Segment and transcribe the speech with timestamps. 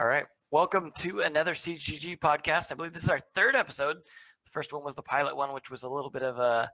[0.00, 0.24] All right.
[0.50, 2.72] Welcome to another CGG podcast.
[2.72, 3.96] I believe this is our third episode.
[3.98, 6.70] The first one was the pilot one, which was a little bit of a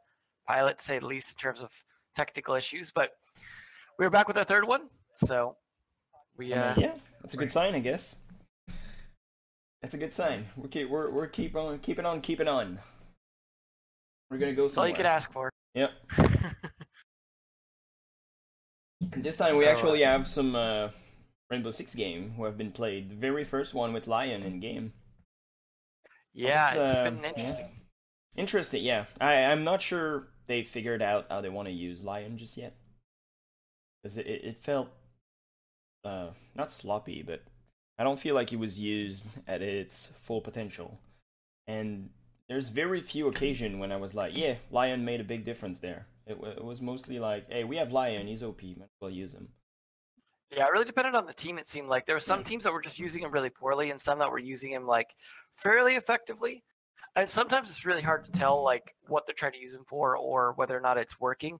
[0.46, 1.70] pilot, to say the least, in terms of
[2.14, 2.92] technical issues.
[2.92, 3.10] But
[3.98, 4.82] we are back with our third one.
[5.14, 5.56] So
[6.36, 8.16] we, uh, yeah, that's a good sign, I guess.
[9.82, 10.46] That's a good sign.
[10.56, 12.78] We're keep, we're we're keep on keeping on keeping on.
[14.30, 15.50] We're gonna go that's all you could ask for.
[15.74, 15.90] Yep.
[19.12, 20.88] And this time we So, actually have some uh,
[21.50, 23.10] Rainbow Six game who have been played.
[23.10, 24.92] The very first one with Lion in game.
[26.34, 27.28] yeah, it's uh, been yeah.
[27.28, 27.68] interesting.
[28.36, 29.04] Interesting, yeah.
[29.20, 32.76] I I'm not sure they figured out how they want to use Lion just yet.
[34.02, 34.88] Cause it it, it felt
[36.04, 37.42] uh not sloppy, but
[37.98, 41.00] I don't feel like it was used at its full potential.
[41.66, 42.10] And
[42.48, 46.06] there's very few occasion when I was like, yeah, Lion made a big difference there.
[46.26, 49.34] It, it was mostly like, hey, we have Lion, he's OP, might as well use
[49.34, 49.48] him.
[50.50, 51.58] Yeah, it really depended on the team.
[51.58, 52.46] It seemed like there were some Mm.
[52.46, 55.14] teams that were just using him really poorly, and some that were using him like
[55.54, 56.64] fairly effectively.
[57.16, 60.16] And sometimes it's really hard to tell like what they're trying to use him for,
[60.16, 61.58] or whether or not it's working,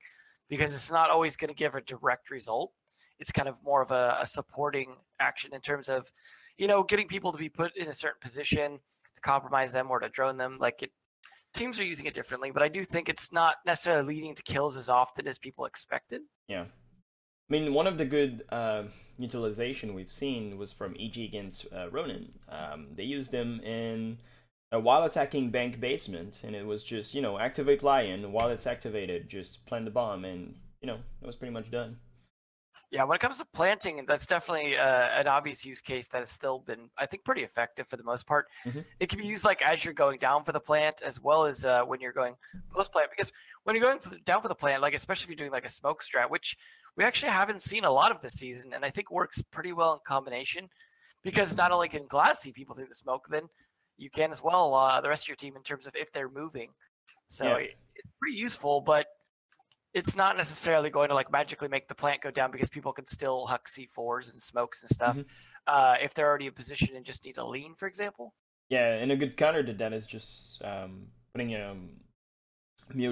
[0.48, 2.72] because it's not always going to give a direct result.
[3.18, 6.10] It's kind of more of a, a supporting action in terms of,
[6.56, 8.78] you know, getting people to be put in a certain position
[9.16, 10.56] to compromise them or to drone them.
[10.60, 10.92] Like it,
[11.52, 14.76] teams are using it differently, but I do think it's not necessarily leading to kills
[14.76, 16.22] as often as people expected.
[16.46, 16.66] Yeah.
[17.48, 18.84] I mean, one of the good uh,
[19.18, 22.30] utilization we've seen was from EG against uh, Ronin.
[22.48, 24.18] Um, they used him in
[24.72, 28.66] uh, while attacking bank basement, and it was just you know activate lion while it's
[28.66, 31.96] activated, just plant the bomb, and you know that was pretty much done.
[32.90, 36.30] Yeah, when it comes to planting, that's definitely uh, an obvious use case that has
[36.30, 38.46] still been, I think, pretty effective for the most part.
[38.64, 38.82] Mhm.
[38.98, 41.66] It can be used like as you're going down for the plant, as well as
[41.66, 42.34] uh, when you're going
[42.72, 43.10] post plant.
[43.10, 43.30] Because
[43.64, 46.02] when you're going down for the plant, like especially if you're doing like a smoke
[46.02, 46.56] strat, which
[46.98, 49.92] we actually haven't seen a lot of this season, and I think works pretty well
[49.94, 50.68] in combination.
[51.22, 53.44] Because not only can Glaz see people through the smoke, then
[53.96, 56.28] you can as well uh, the rest of your team in terms of if they're
[56.28, 56.70] moving.
[57.28, 57.56] So Yeah.
[57.64, 59.06] it- it's pretty useful, but
[59.94, 63.06] it's not necessarily going to like magically make the plant go down because people can
[63.06, 65.28] still huck C4s and smokes and stuff Mhm.
[65.66, 68.34] uh, if they're already in position and just need a lean, for example.
[68.68, 72.00] Yeah, and a good counter to that is just um, putting a um,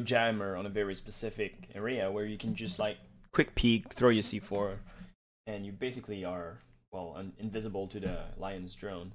[0.05, 2.99] jammer on a very specific area where you can just like
[3.37, 4.79] quick peek, throw your C4,
[5.47, 6.59] and you basically are
[6.91, 9.13] well un- invisible to the lion's drone.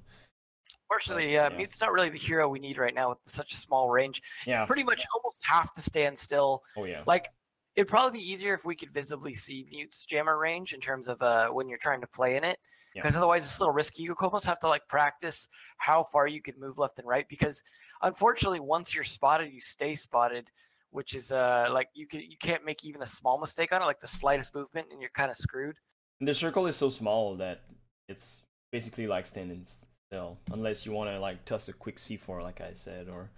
[0.86, 1.56] Fortunately, uh, yeah.
[1.56, 4.22] Mute's not really the hero we need right now with such a small range.
[4.46, 4.64] Yeah.
[4.64, 6.62] Pretty much almost have to stand still.
[6.76, 7.02] Oh yeah.
[7.04, 7.30] Like,
[7.74, 11.20] it'd probably be easier if we could visibly see Mute's jammer range in terms of
[11.20, 12.60] uh, when you're trying to play in it.
[12.94, 13.02] Yeah.
[13.02, 14.04] Because otherwise, it's a little risky.
[14.04, 17.26] You almost have to like practice how far you can move left and right.
[17.28, 17.60] Because
[18.02, 20.48] unfortunately, once you're spotted, you stay spotted,
[20.92, 23.86] which is uh like you can you can't make even a small mistake on it,
[23.86, 25.76] like the slightest movement, and you're kind of screwed.
[26.20, 27.62] And the circle is so small that
[28.08, 29.66] it's basically like standing
[30.08, 33.30] still, unless you want to like toss a quick C4, like I said, or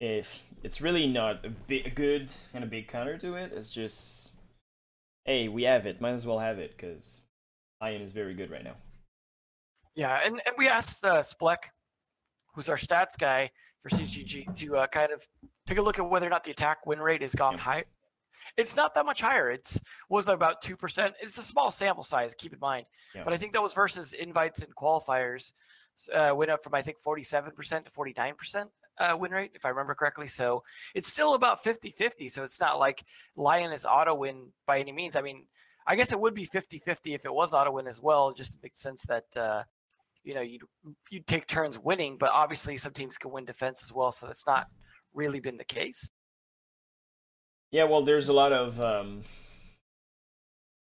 [0.00, 3.52] if it's really not a big good and a big counter to it.
[3.54, 4.30] It's just,
[5.24, 7.20] hey, we have it, might as well have it because
[7.80, 8.76] Lion is very good right now.
[9.94, 11.70] Yeah, and, and we asked uh, Spleck,
[12.54, 13.50] who's our stats guy
[13.82, 15.22] for CGG, to uh, kind of
[15.66, 17.84] take a look at whether or not the attack win rate has gone high.
[18.56, 19.50] It's not that much higher.
[19.50, 21.14] It's was about two percent.
[21.20, 22.34] It's a small sample size.
[22.34, 23.22] Keep in mind, Yeah.
[23.24, 25.52] but I think that was versus invites and qualifiers.
[26.14, 29.64] Uh, went up from I think forty-seven percent to forty-nine percent uh, win rate, if
[29.64, 30.26] I remember correctly.
[30.28, 30.62] So
[30.94, 32.30] it's still about 50-50.
[32.30, 33.02] So it's not like
[33.36, 35.16] Lion is auto win by any means.
[35.16, 35.46] I mean,
[35.86, 38.60] I guess it would be 50-50 if it was auto win as well, just in
[38.62, 39.62] the sense that uh,
[40.30, 40.62] you know you'd
[41.10, 44.12] you'd take turns winning, but obviously some teams can win defense as well.
[44.12, 44.68] So that's not
[45.12, 46.08] really been the case.
[47.72, 49.22] Yeah, well, there's a lot of um,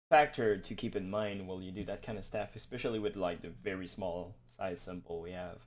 [0.09, 3.43] factor to keep in mind while you do that kind of stuff, especially with like
[3.43, 5.59] the very small size sample we have.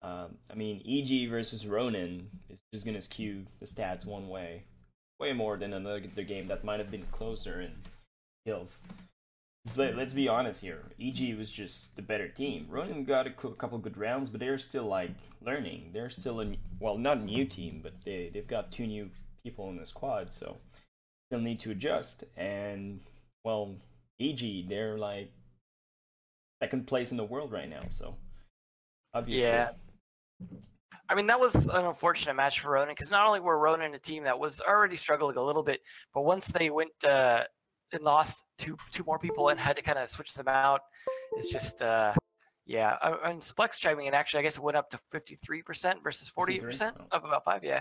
[0.00, 4.64] Um, I mean, EG versus Ronin is just gonna skew the stats one way,
[5.20, 7.72] way more than another game that might have been closer in
[8.46, 8.80] kills.
[9.76, 10.84] Let's- be honest here.
[11.00, 12.66] EG was just the better team.
[12.68, 15.90] Ronin got a couple good rounds, but they're still like learning.
[15.92, 19.10] They're still a well, not a new team, but they they've got two new
[19.42, 20.58] people in the squad, so
[21.28, 22.24] still need to adjust.
[22.36, 23.00] And
[23.42, 23.76] well,
[24.20, 25.32] EG they're like
[26.62, 28.16] second place in the world right now, so
[29.14, 29.48] obviously.
[29.48, 29.70] Yeah.
[31.08, 33.98] I mean, that was an unfortunate match for Ronin because not only were Ronin a
[33.98, 35.82] team that was already struggling a little bit,
[36.14, 37.44] but once they went uh,
[37.94, 40.80] and lost two two more people and had to kind of switch them out,
[41.36, 42.12] it's just uh,
[42.66, 42.96] yeah.
[43.02, 46.02] Uh, And Splex chiming in actually, I guess it went up to fifty three percent
[46.02, 47.16] versus forty eight percent, Oh.
[47.16, 47.64] up about five.
[47.64, 47.80] Yeah,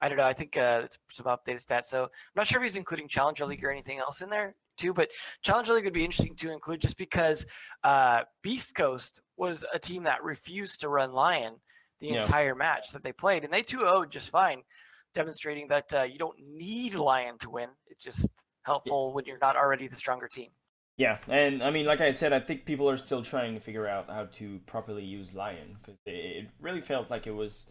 [0.00, 0.24] I don't know.
[0.24, 1.86] I think uh, it's some updated stats.
[1.86, 4.92] So I'm not sure if he's including Challenger League or anything else in there too.
[4.92, 5.10] But
[5.42, 7.44] Challenger League would be interesting to include just because
[7.84, 11.54] uh, Beast Coast was a team that refused to run Lion
[12.00, 12.18] the Yeah.
[12.18, 14.62] entire match that they played, and they 2 0 just fine,
[15.14, 17.68] demonstrating that uh, you don't need Lion to win.
[17.86, 18.28] It's just
[18.64, 20.50] helpful when you're not already the stronger team.
[20.98, 23.88] Yeah, and I mean, like I said, I think people are still trying to figure
[23.88, 27.66] out how to properly use Lion because it, really felt like it was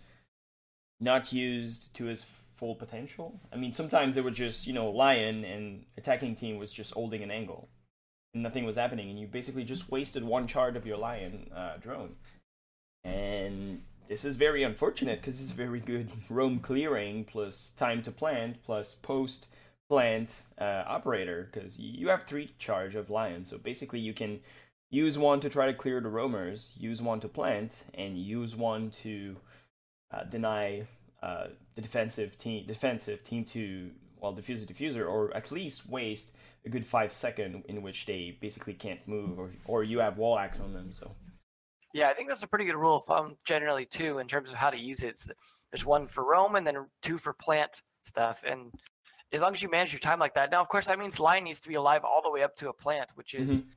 [1.00, 3.40] not used to its full potential.
[3.54, 7.22] I mean, sometimes they were just, you know, Lion and attacking team was just holding
[7.22, 7.70] an angle
[8.34, 11.78] and nothing was happening, and you basically just wasted one charge of your Lion uh,
[11.78, 12.16] drone.
[13.04, 18.64] And this is very unfortunate because it's very good roam clearing plus time to plant
[18.64, 19.48] plus post
[19.92, 24.40] plant uh, operator because you have three charge of lion so basically you can
[24.90, 28.90] use one to try to clear the roamers use one to plant and use one
[28.90, 29.36] to
[30.14, 30.88] uh, deny
[31.22, 33.92] uh, the defensive team defensive team to
[34.22, 36.32] well diffuse the diffuser or at least waste
[36.66, 40.64] a good five second in which they basically can't move or, or you have wallhacks
[40.64, 41.12] on them so
[41.94, 44.56] Yeah, I think that's a pretty good rule of thumb generally too in terms of
[44.56, 45.20] how to use it.
[45.70, 48.72] There's one for roam and then two for plant stuff, and
[49.34, 50.52] as long as you manage your time like that.
[50.52, 52.70] Now, of course, that means Lion needs to be alive all the way up to
[52.70, 53.68] a plant, which is Mhm.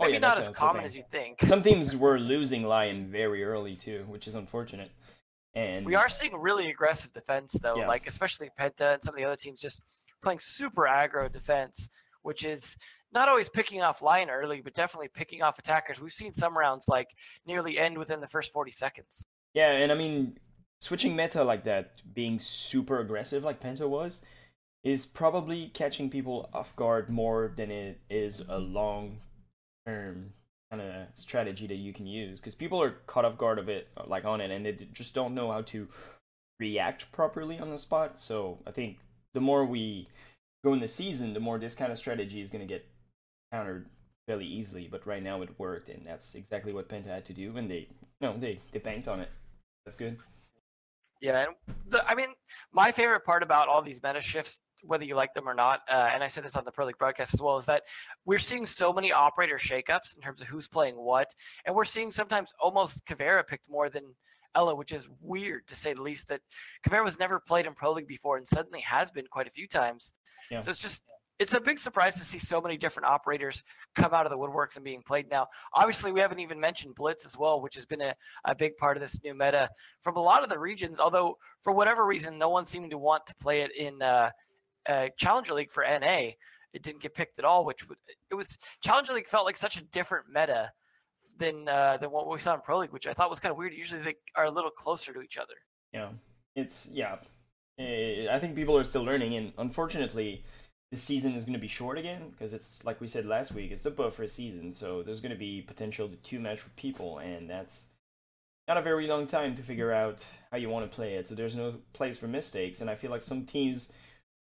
[0.00, 1.40] Oh, maybe yeah, not as a- that's a common as you think.
[1.42, 4.92] some teams were losing lion very early too which is unfortunate
[5.54, 7.88] and We are seeing really aggressive defense though, Yeah.
[7.88, 9.80] like especially Penta and some of the other teams just
[10.22, 11.88] playing super aggro defense,
[12.22, 12.76] which is
[13.10, 15.98] not always picking off Lion early, but definitely picking off attackers.
[16.00, 17.08] We've seen some rounds like
[17.44, 19.26] nearly end within the first 40 seconds.
[19.52, 20.38] Yeah, and I mean,
[20.80, 24.22] switching meta like that, being super aggressive like Penta was,
[24.84, 29.18] is probably catching people off guard more than it is a long
[29.86, 30.32] term
[30.70, 32.40] kind of strategy that you can use.
[32.40, 35.34] Because people are caught off guard of it, like on it, and they just don't
[35.34, 35.88] know how to
[36.60, 38.18] react properly on the spot.
[38.18, 38.98] So I think
[39.34, 40.08] the more we
[40.64, 42.86] go in the season, the more this kind of strategy is going to get
[43.52, 43.86] countered
[44.26, 44.88] fairly easily.
[44.90, 47.88] But right now it worked, and that's exactly what Penta had to do, and they
[48.20, 49.30] no they they banked on it.
[49.84, 50.18] That's good.
[51.20, 51.54] Yeah, and
[51.88, 52.28] the, I mean,
[52.72, 56.10] my favorite part about all these meta shifts, whether you like them or not, uh,
[56.12, 57.82] and I said this on the Pro League broadcast as well, is that
[58.24, 61.34] we're seeing so many operator shakeups in terms of who's playing what,
[61.64, 64.04] and we're seeing sometimes almost Caveira picked more than
[64.54, 66.28] Ella, which is weird to say the least.
[66.28, 66.40] That
[66.82, 69.66] Caveira was never played in Pro League before, and suddenly has been quite a few
[69.66, 70.12] times.
[70.50, 70.60] Yeah.
[70.60, 71.02] So it's just
[71.38, 73.62] it's a big surprise to see so many different operators
[73.94, 75.46] come out of the woodworks and being played now.
[75.72, 78.14] Obviously, we haven't even mentioned Blitz as well, which has been a,
[78.44, 79.70] a big part of this new meta
[80.02, 80.98] from a lot of the regions.
[80.98, 84.30] Although for whatever reason, no one seemed to want to play it in uh,
[84.88, 86.30] uh, Challenger League for NA.
[86.72, 87.98] It didn't get picked at all, which would,
[88.30, 90.72] it was Challenger League felt like such a different meta
[91.38, 93.56] than uh, than what we saw in Pro League, which I thought was kind of
[93.56, 93.72] weird.
[93.72, 95.54] Usually they are a little closer to each other.
[95.92, 96.10] Yeah,
[96.54, 97.16] it's yeah.
[97.78, 100.44] I think people are still learning, and unfortunately,
[100.90, 103.70] this season is going to be short again because it's like we said last week.
[103.70, 107.18] It's the buffer season, so there's going to be potential to two match for people,
[107.18, 107.84] and that's
[108.66, 111.28] not a very long time to figure out how you want to play it.
[111.28, 113.92] So there's no place for mistakes, and I feel like some teams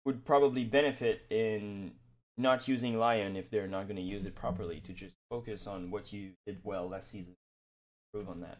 [0.08, 1.92] would probably benefit in
[2.38, 5.90] not using Lion if they're not going to use it properly to just focus on
[5.90, 7.34] what you did well last season.
[8.14, 8.56] Improve on that.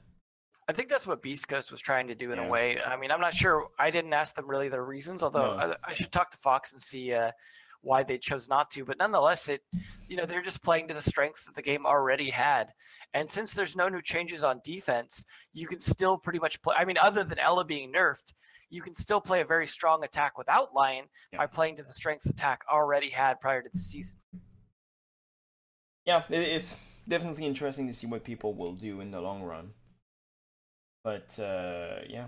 [0.69, 2.47] I think that's what Beast Coast was trying to do in Yeah.
[2.47, 2.79] a way.
[2.87, 3.69] I mean, I'm not sure.
[3.79, 5.73] I didn't ask them really their reasons, although No.
[5.73, 7.31] I, I should talk to Fox and see uh,
[7.83, 8.85] why they chose not to.
[8.85, 9.63] But nonetheless, it
[10.09, 12.73] you know they're just playing to the strengths that the game already had.
[13.15, 16.77] And since there's no new changes on defense, you can still pretty much play.
[16.79, 18.35] I mean, other than Ella being nerfed,
[18.71, 21.39] you can still play a very strong attack without Lion Yeah.
[21.39, 24.19] by playing to the strengths attack already had prior to the season.
[26.05, 26.75] yeah, it is
[27.07, 29.71] definitely interesting to see what people will do in the long run.
[31.05, 32.27] But uh, yeah,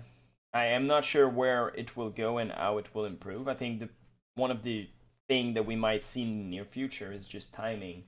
[0.53, 3.47] I am not sure where it will go and how it will improve.
[3.47, 3.89] I think the
[4.35, 4.87] one of the
[5.31, 8.03] thing that we might see in the near future is just timing,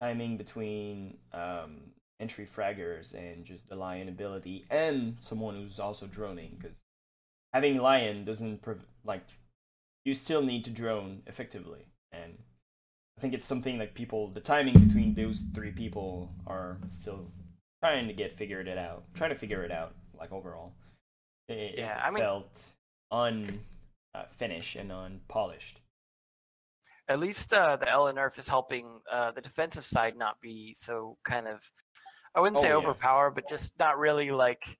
[0.00, 1.76] timing between um,
[2.18, 6.78] entry fraggers and just the lion ability and someone who's also droning because
[7.52, 9.20] having lion doesn't prov- like
[10.06, 12.38] you still need to drone effectively and
[13.18, 17.26] I think it's something like people, the timing between those three people are still
[17.84, 19.92] trying to get figured it out, trying to figure it out.
[20.18, 20.72] Like overall,
[21.48, 22.64] it, Yeah, I mean- felt
[23.10, 23.60] un
[24.14, 25.81] uh, and unpolished.
[27.08, 31.18] At least uh, the Ella nerf is helping uh, the defensive side not be so
[31.24, 31.68] kind of,
[32.34, 32.76] I wouldn't Oh, say yeah.
[32.76, 34.78] overpowered, but just not really like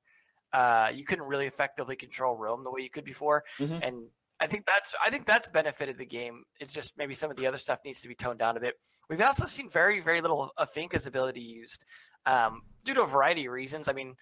[0.53, 3.43] uh, you couldn't really effectively control roam the way you could before.
[3.59, 3.81] Mhm.
[3.87, 4.07] And
[4.39, 6.45] I think that's I think that's benefited the game.
[6.61, 8.75] It's just maybe some of the other stuff needs to be toned down a bit.
[9.09, 11.85] We've also seen very very little of Finka's ability used
[12.27, 13.89] um, due to a variety of reasons.
[13.89, 14.15] I mean,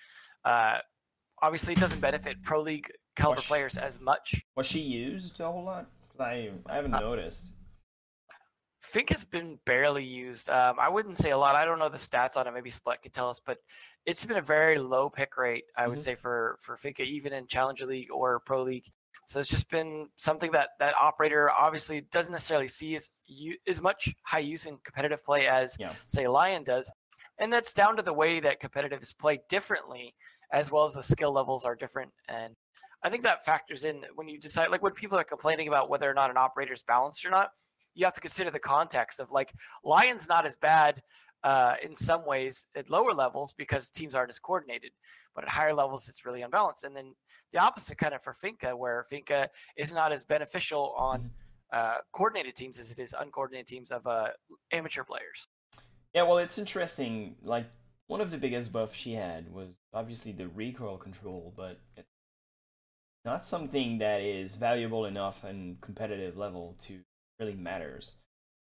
[0.44, 0.78] uh,
[1.42, 4.40] obviously it doesn't benefit pro league caliber Wash- players as much.
[4.56, 5.86] Was she used a whole lot?
[6.18, 7.54] I I haven't Uh, noticed.
[8.80, 10.48] Fink has been barely used.
[10.48, 11.54] Um, I wouldn't say a lot.
[11.54, 12.52] I don't know the stats on it.
[12.54, 13.58] Maybe Split could tell us, but
[14.06, 15.64] it's been a very low pick rate.
[15.76, 16.02] I would Mhm.
[16.02, 18.90] say for for Finka, even in Challenger League or Pro League.
[19.26, 23.10] So it's just been something that that operator obviously doesn't necessarily see as
[23.68, 25.94] as much high use in competitive play as Yeah.
[26.06, 26.90] say Lion does,
[27.38, 30.14] and that's down to the way that competitive is played differently,
[30.52, 32.12] as well as the skill levels are different.
[32.28, 32.56] And
[33.02, 36.10] I think that factors in when you decide, like when people are complaining about whether
[36.10, 37.52] or not an operator is balanced or not,
[37.94, 39.52] you have to consider the context of like
[39.84, 41.02] Lion's not as bad
[41.42, 44.92] uh, in some ways at lower levels because teams aren't as coordinated,
[45.34, 46.84] but at higher levels it's really unbalanced.
[46.84, 47.14] And then
[47.52, 51.30] the opposite kind of for Finka, where Finka is not as beneficial on
[51.72, 54.28] uh, coordinated teams as it is uncoordinated teams of uh,
[54.72, 55.46] amateur players.
[56.14, 57.36] Yeah, well, it's interesting.
[57.42, 57.66] Like
[58.08, 62.08] one of the biggest buffs she had was obviously the recoil control, but it's
[63.24, 67.00] not something that is valuable enough and competitive level to
[67.40, 68.14] really matters.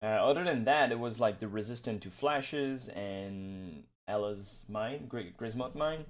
[0.02, 5.32] Uh, other than that, it was like the resistant to flashes and Ella's mine, Gri-
[5.38, 6.04] Grzmot mine.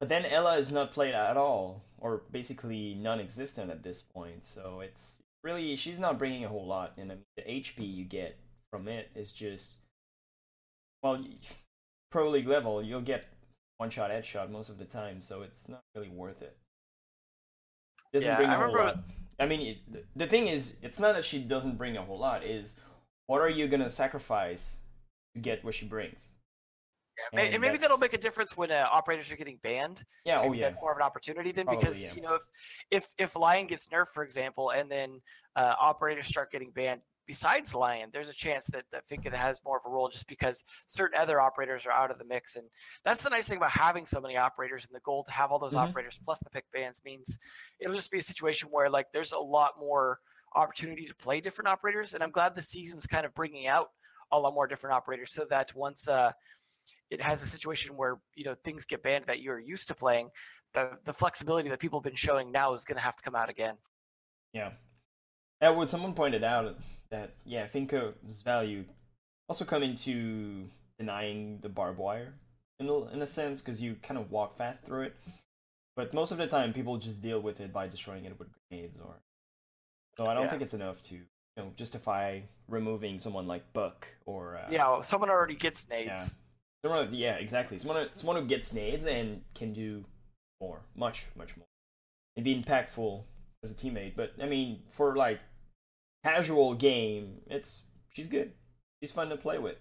[0.00, 4.44] But then Ella is not played at all, or basically non-existent at this point.
[4.44, 8.04] So it's really she's not bringing a whole lot, and I mean, the HP you
[8.04, 8.36] get
[8.72, 9.78] from it is just
[11.02, 11.22] well,
[12.10, 13.26] pro league level, you'll get
[13.76, 16.56] one shot headshot most of the time, so it's not really worth it.
[18.12, 19.04] Doesn't Yeah, bring I a whole remember- lot.
[19.40, 19.60] I mean,
[19.92, 22.44] it, the thing is, it's not that she doesn't bring a whole lot.
[22.44, 22.78] Is
[23.26, 24.76] what are you gonna sacrifice
[25.34, 26.20] to get what she brings?
[27.32, 30.02] May- And And maybe that'll make a difference when uh, operators are getting banned.
[30.24, 30.40] Yeah.
[30.40, 30.74] Oh maybe yeah.
[30.80, 32.12] more of an opportunity then Probably, because yeah.
[32.14, 32.42] you know if
[32.90, 35.20] if if lion gets nerfed for example and then
[35.56, 39.78] uh, operators start getting banned besides lion there's a chance that that finka has more
[39.78, 42.66] of a role just because certain other operators are out of the mix and
[43.04, 45.58] that's the nice thing about having so many operators and the goal to have all
[45.58, 45.78] those Mhm.
[45.88, 47.38] operators plus the pick bands means
[47.80, 50.20] it'll just be a situation where like there's a lot more
[50.54, 53.88] opportunity to play different operators and i'm glad the season's kind of bringing out
[54.32, 56.30] a lot more different operators so that once uh
[57.10, 60.28] it has a situation where you know things get banned that you're used to playing
[60.74, 63.34] the the flexibility that people have been showing now is going to have to come
[63.34, 63.76] out again
[64.52, 64.72] Yeah.
[65.60, 66.76] And what someone pointed out
[67.14, 68.84] that yeah, Finka's value
[69.48, 70.68] also come into
[70.98, 72.34] denying the barbed wire
[72.80, 75.16] in a, in a sense because you kind of walk fast through it.
[75.96, 78.98] But most of the time, people just deal with it by destroying it with grenades
[78.98, 79.14] or.
[80.18, 80.50] So I don't Yeah.
[80.50, 81.24] think it's enough to you
[81.56, 86.26] know justify removing someone like Buck or uh, yeah someone already gets nades yeah.
[86.84, 87.78] Someone, yeah, exactly.
[87.78, 90.04] Someone, someone who gets nades and can do
[90.60, 91.64] more, much, much more,
[92.36, 93.22] and be impactful
[93.64, 94.12] as a teammate.
[94.14, 95.40] But I mean, for like
[96.24, 98.52] casual game, it's she's good.
[99.02, 99.76] She's fun to play with.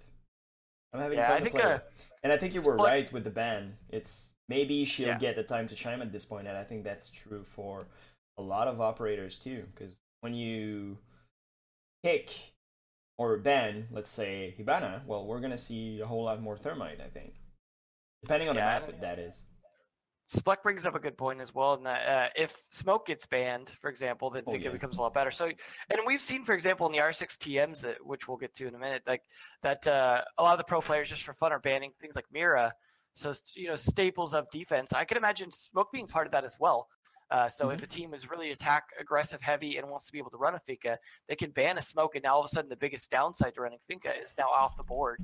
[0.93, 1.79] I'm having Yeah, fun I to think, play uh.
[2.23, 3.77] And I think you were Split- right with the ban.
[3.89, 5.17] It's maybe she'll Yeah.
[5.17, 7.87] get the time to chime at this point, and I think that's true for
[8.37, 9.63] a lot of operators too.
[9.73, 10.97] Because when you
[12.03, 12.31] kick
[13.17, 16.99] or ban, let's say Hibana, well, we're gonna see a whole lot more thermite.
[17.01, 17.33] I think,
[18.21, 19.43] depending on Yeah, the map, that is.
[20.33, 21.73] Spleck brings up a good point as well.
[21.75, 24.69] And uh, if smoke gets banned, for example, then Oh, think yeah.
[24.69, 25.31] it becomes a lot better.
[25.31, 28.67] So, and we've seen, for example, in the R6 TMs that which we'll get to
[28.67, 29.21] in a minute, like
[29.61, 32.25] that uh, a lot of the pro players just for fun are banning things like
[32.31, 32.73] Mira.
[33.15, 34.91] So you know staples of defense.
[34.91, 36.87] I can imagine smoke being part of that as well.
[37.29, 40.29] Uh, so if a team is really attack aggressive heavy and wants to be able
[40.31, 40.97] to run a Finka,
[41.29, 43.61] they can ban a smoke, and now all of a sudden the biggest downside to
[43.61, 45.19] running Finka is now off the board.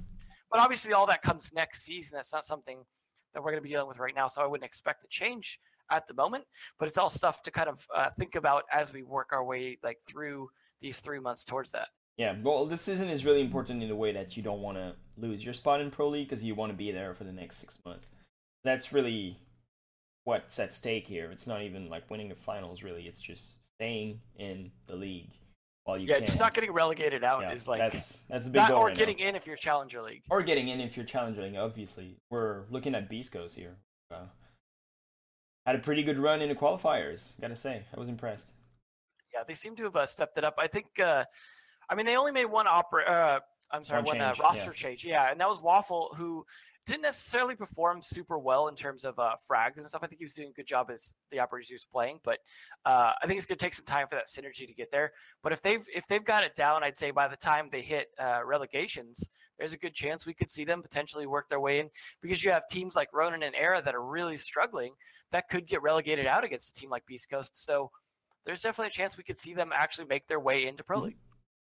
[0.52, 2.16] But obviously, all that comes next season.
[2.16, 2.84] That's not something
[3.34, 4.28] that we're going to be dealing with right now.
[4.28, 5.60] So I wouldn't expect to change
[5.92, 6.44] at the moment,
[6.78, 9.78] but it's all stuff to kind of uh, think about as we work our way
[9.84, 10.50] like through
[10.82, 11.88] these three months towards that.
[12.18, 14.94] Yeah, well, this season is really important in the way that you don't want to
[15.18, 17.58] lose your spot in Pro League because you want to be there for the next
[17.58, 18.08] six months.
[18.66, 19.38] That's really
[20.26, 21.32] what's at stake here.
[21.32, 23.04] It's not even like winning the finals, really.
[23.04, 25.32] It's just staying in the league
[25.84, 26.26] while you yeah, can.
[26.26, 28.86] just not getting relegated out Yeah, is like that's that's the big not, goal or
[28.88, 29.00] right now.
[29.00, 30.24] getting in if you're Challenger League.
[30.30, 31.58] or getting in if you're challenging.
[31.58, 33.78] Obviously, we're looking at Beastcoast here.
[34.12, 34.26] Uh,
[35.66, 37.34] had a pretty good run in the qualifiers.
[37.40, 38.54] Gotta say, I was impressed.
[39.34, 40.56] Yeah, they seem to have uh, stepped it up.
[40.58, 40.88] I think.
[41.00, 41.24] Uh,
[41.90, 43.04] I mean, they only made one opera.
[43.04, 43.40] Uh,
[43.72, 44.72] I'm sorry, One one, uh, change, roster yeah.
[44.72, 45.06] change.
[45.06, 46.46] Yeah, and that was Waffle, who
[46.90, 50.02] didn't necessarily perform super well in terms of uh, frags and stuff.
[50.04, 52.40] I think he was doing a good job as the operators he was playing, but
[52.86, 55.12] uh, I think it's going to take some time for that synergy to get there.
[55.44, 58.08] But if they've if they've got it down, I'd say by the time they hit
[58.20, 61.90] uh, relegations, there's a good chance we could see them potentially work their way in
[62.22, 64.94] because you have teams like Ronin and Era that are really struggling
[65.32, 67.64] that could get relegated out against a team like Beast Coast.
[67.66, 67.92] So
[68.46, 71.04] there's definitely a chance we could see them actually make their way into Pro Mhm.
[71.04, 71.18] League.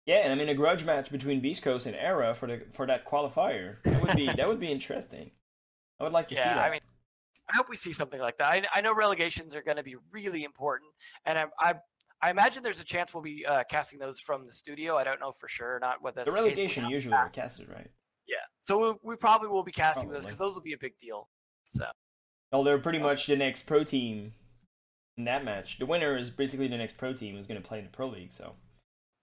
[0.05, 2.87] Yeah, and I mean a grudge match between Beast Coast and Era for the for
[2.87, 3.77] that qualifier.
[3.83, 5.31] That would be that would be interesting.
[5.99, 6.65] I would like to see Yeah, that.
[6.65, 6.79] I mean,
[7.51, 8.47] I hope we see something like that.
[8.47, 10.91] I, I know relegations are going to be really important,
[11.25, 11.75] and I, I
[12.23, 14.97] I imagine there's a chance we'll be uh, casting those from the studio.
[14.97, 17.69] I don't know for sure not what that's The the case, relegation usually are casted,
[17.69, 17.89] right?
[18.27, 20.97] Yeah, so we, we probably will be casting those because those will be a big
[20.99, 21.29] deal.
[21.67, 21.85] So
[22.51, 24.33] Well, they're pretty much the next pro team
[25.17, 25.79] in that match.
[25.79, 28.07] The winner is basically the next pro team who's going to play in the pro
[28.07, 28.31] league.
[28.31, 28.53] So,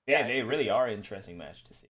[0.09, 1.87] yeah, they really are an interesting match to see.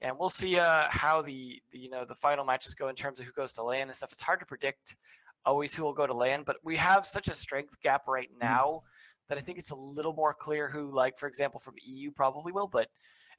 [0.00, 3.20] and we'll see uh, how the, the you know the final matches go in terms
[3.20, 4.12] of who goes to LAN and stuff.
[4.12, 4.96] It's hard to predict
[5.44, 8.82] always who will go to LAN, but we have such a strength gap right now
[9.28, 12.52] that I think it's a little more clear who, like for example, from EU probably
[12.52, 12.88] will, but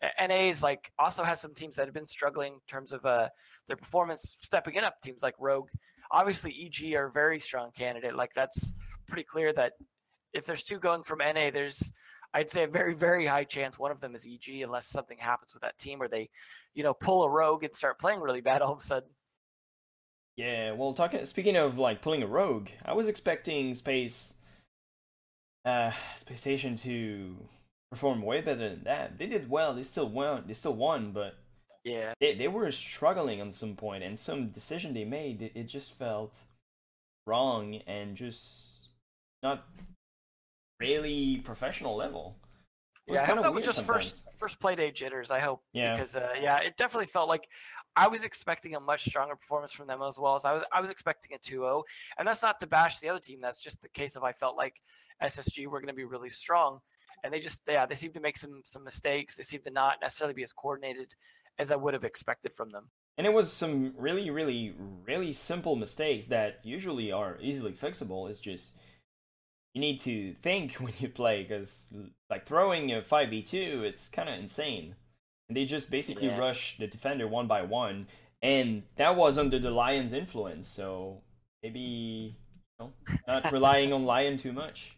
[0.03, 3.05] uh, NA is like also has some teams that have been struggling in terms of
[3.05, 3.27] uh,
[3.67, 5.01] their performance stepping it up.
[5.01, 5.69] Teams like Rogue,
[6.11, 8.15] obviously EG are a very strong candidate.
[8.15, 8.73] Like that's
[9.07, 9.73] pretty clear that
[10.33, 11.91] if there's two going from NA, there's
[12.33, 15.53] I'd say a very very high chance one of them is EG unless something happens
[15.53, 16.29] with that team or they,
[16.73, 19.09] you know, pull a Rogue and start playing really bad all of a sudden.
[20.37, 24.35] Yeah, well, talking speaking of like pulling a rogue, I was expecting Space,
[25.65, 27.35] uh, Space Station to
[27.89, 29.17] perform way better than that.
[29.17, 29.73] They did well.
[29.73, 30.43] They still won.
[30.47, 31.33] They still won, but
[31.83, 35.63] Yeah, they they were struggling on some point, and some decision they made, it, it
[35.63, 36.37] just felt
[37.25, 38.89] wrong and just
[39.41, 39.65] not
[40.79, 42.37] really professional level.
[43.07, 43.21] It yeah.
[43.23, 44.37] I hope that was just first sometimes.
[44.37, 45.31] first play day jitters.
[45.31, 45.95] I hope Yeah.
[45.95, 47.47] because uh, yeah, it definitely felt like
[47.95, 50.63] I was expecting a much stronger performance from them as well as I was.
[50.73, 51.83] I was expecting a 2-0,
[52.19, 53.39] and that's not to bash the other team.
[53.41, 54.75] That's just the case of I felt like
[55.23, 56.79] SSG were going to be really strong,
[57.23, 59.35] and they just yeah they seem to make some some mistakes.
[59.35, 61.15] They seem to not necessarily be as coordinated
[61.59, 62.89] as I would have expected from them.
[63.17, 64.75] And it was some really, really,
[65.07, 68.29] really simple mistakes that usually are easily fixable.
[68.29, 68.75] It's just
[69.77, 71.93] you need to think when you play because,
[72.29, 74.95] like, throwing a 5v2, it's kind of insane.
[75.47, 76.37] And they just basically Yeah.
[76.37, 78.07] rush the defender one by one,
[78.41, 81.21] and that was under the Lions' influence, so
[81.63, 82.33] maybe you
[82.79, 82.91] know,
[83.27, 84.97] not relying on Lion too much.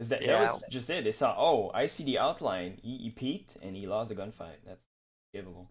[0.00, 0.44] is that, yeah.
[0.44, 1.04] that was just it.
[1.04, 2.78] They saw, oh, I see the outline.
[2.82, 4.60] He, he and he lost a gunfight.
[4.66, 4.86] That's
[5.34, 5.68] givable.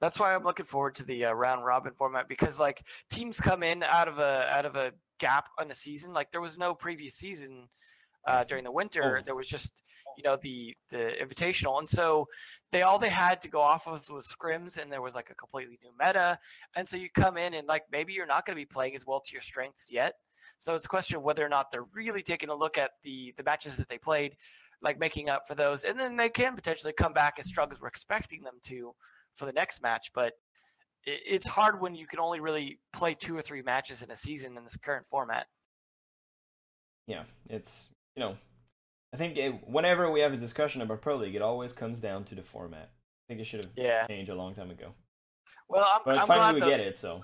[0.00, 3.64] That's why I'm looking forward to the uh, round robin format because like teams come
[3.64, 6.12] in out of a out of a gap on the season.
[6.12, 7.68] Like there was no previous season
[8.26, 9.18] uh, during the winter.
[9.20, 9.22] Oh.
[9.24, 9.82] There was just
[10.16, 12.26] you know the the invitational, and so
[12.72, 15.34] they all they had to go off of was scrims, and there was like a
[15.34, 16.38] completely new meta.
[16.76, 19.06] And so you come in and like maybe you're not going to be playing as
[19.06, 20.14] well to your strengths yet.
[20.58, 23.32] So it's a question of whether or not they're really taking a look at the
[23.36, 24.36] the matches that they played,
[24.82, 27.80] like making up for those, and then they can potentially come back as strong as
[27.80, 28.94] we're expecting them to
[29.34, 30.10] for the next match.
[30.14, 30.34] But
[31.26, 34.56] it's hard when you can only really play two or three matches in a season
[34.56, 35.46] in this current format.
[37.06, 38.36] yeah, it's you know,
[39.14, 42.24] I think it, whenever we have a discussion about pro league, it always comes down
[42.24, 42.90] to the format.
[42.90, 44.06] I think it should have Yeah.
[44.06, 44.92] changed a long time ago,
[45.68, 46.98] Well, I'm, but I'm finally glad we though- get it.
[46.98, 47.22] So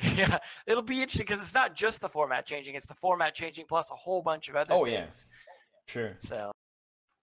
[0.02, 3.66] Yeah, it'll be interesting because it's not just the format changing; it's the format changing
[3.68, 5.06] plus a whole bunch of other Oh, yeah.
[5.86, 6.52] sure, So,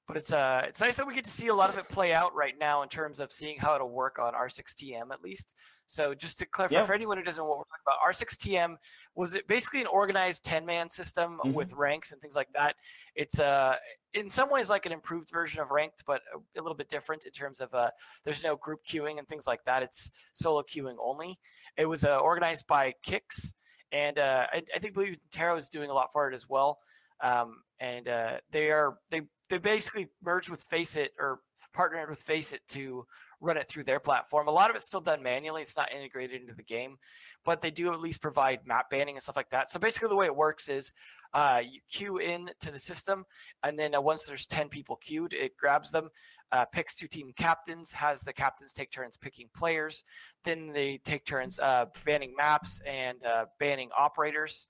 [0.08, 2.14] but it's uh, it's nice that we get to see a lot of it play
[2.14, 5.56] out right now in terms of seeing how it'll work on R6TM at least.
[5.88, 6.84] So, just to clarify Yeah.
[6.86, 8.78] for anyone who doesn't know what we're talking about, R6TM
[9.16, 11.54] was it basically an organized ten man system Mhm.
[11.54, 12.76] with ranks and things like that.
[13.16, 13.76] It's uh,
[14.14, 17.26] in some ways like an improved version of ranked, but a, a little bit different
[17.26, 17.90] in terms of uh,
[18.24, 19.84] there's no group queuing and things like that.
[19.84, 21.40] It's solo queuing only.
[21.78, 23.54] It was uh, organized by Kicks,
[23.92, 26.80] and uh, I, I think believe Taro is doing a lot for it as well.
[27.24, 31.40] Um, and uh, they are they they basically merged with Faceit or
[31.74, 33.06] partnered with Faceit to
[33.42, 34.48] run it through their platform.
[34.48, 36.98] A lot of it's still done manually; it's not integrated into the game,
[37.44, 39.70] but they do at least provide map banning and stuff like that.
[39.70, 40.94] So basically, the way it works is
[41.34, 43.26] uh, you queue in to the system,
[43.64, 46.10] and then uh, once there's ten people queued, it grabs them.
[46.52, 50.04] Uh, picks two team captains, has the captains take turns picking players.
[50.44, 54.68] Then they take turns uh, banning maps and uh, banning operators,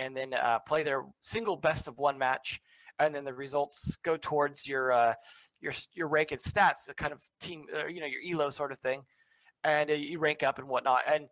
[0.00, 2.60] and then uh, play their single best of one match.
[2.98, 5.14] And then the results go towards your uh,
[5.60, 8.72] your your rank and stats, the kind of team, uh, you know, your elo sort
[8.72, 9.02] of thing,
[9.64, 11.02] and uh, you rank up and whatnot.
[11.06, 11.26] And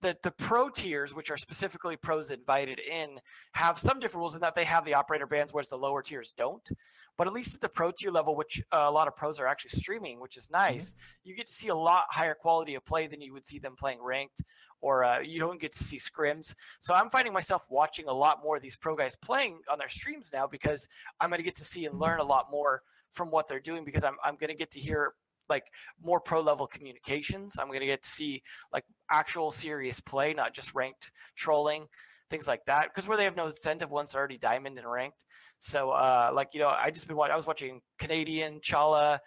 [0.00, 3.20] the the pro tiers, which are specifically pros invited in,
[3.52, 6.32] have some different rules in that they have the operator bans, whereas the lower tiers
[6.36, 6.68] don't.
[7.16, 9.46] But at least at the pro tier level, which uh, a lot of pros are
[9.46, 13.06] actually streaming, which is nice, you get to see a lot higher quality of play
[13.06, 14.42] than you would see them playing ranked,
[14.80, 16.54] or uh, you don't get to see scrims.
[16.80, 19.88] So I'm finding myself watching a lot more of these pro guys playing on their
[19.88, 20.88] streams now because
[21.20, 22.82] I'm going to get to see and learn a lot more
[23.12, 25.14] from what they're doing because I'm I'm going to get to hear
[25.50, 25.64] like
[26.02, 27.56] more pro level communications.
[27.58, 31.86] I'm going to get to see like actual serious play, not just ranked trolling,
[32.30, 32.88] things like that.
[32.88, 35.24] Because where they have no incentive once already diamond and ranked.
[35.58, 37.32] So uh, like you know, I just been watching.
[37.32, 39.18] I was watching Canadian Chala,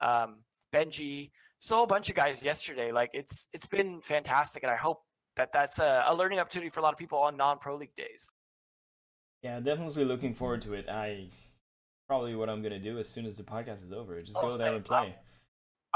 [0.00, 0.38] um,
[0.72, 2.92] Benji, so a whole bunch of guys yesterday.
[2.92, 5.02] Like it's it's been fantastic, and I hope
[5.36, 7.94] that that's a, a learning opportunity for a lot of people on non pro league
[7.96, 8.30] days.
[9.42, 10.88] yeah, definitely looking forward to it.
[10.88, 11.28] I
[12.08, 14.20] probably what I'm gonna do as soon as the podcast is over.
[14.22, 15.14] Just Oh, go there and play.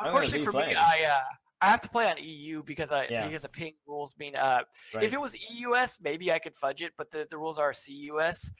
[0.02, 1.20] Unfortunately for me, I uh,
[1.62, 3.26] I have to play on EU because I Yeah.
[3.26, 4.60] because the ping rules mean uh
[4.94, 5.04] Right?
[5.04, 8.50] if it was EUS maybe I could fudge it, but the, the rules are CUS,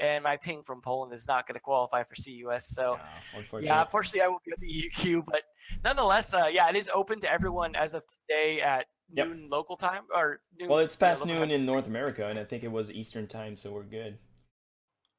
[0.00, 2.68] and my ping from Poland is not going to qualify for CUS.
[2.68, 2.98] So
[3.32, 3.66] No, unfortunately.
[3.68, 5.42] yeah, unfortunately I won't be on the EU queue, but
[5.84, 9.26] nonetheless, uh, yeah, it is open to everyone as of today at Yep.
[9.26, 10.70] noon local time or noon.
[10.70, 11.60] Well, it's past local noon time.
[11.60, 14.16] in North America, and I think it was Eastern time, so we're good.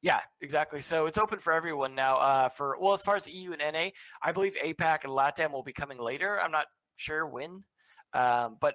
[0.04, 0.82] Yeah, exactly.
[0.82, 2.18] So it's open for everyone now.
[2.18, 3.88] Uh, for well, as far as EU and NA,
[4.22, 6.38] I believe APAC and LATAM will be coming later.
[6.38, 7.64] I'm not sure when,
[8.12, 8.74] um, but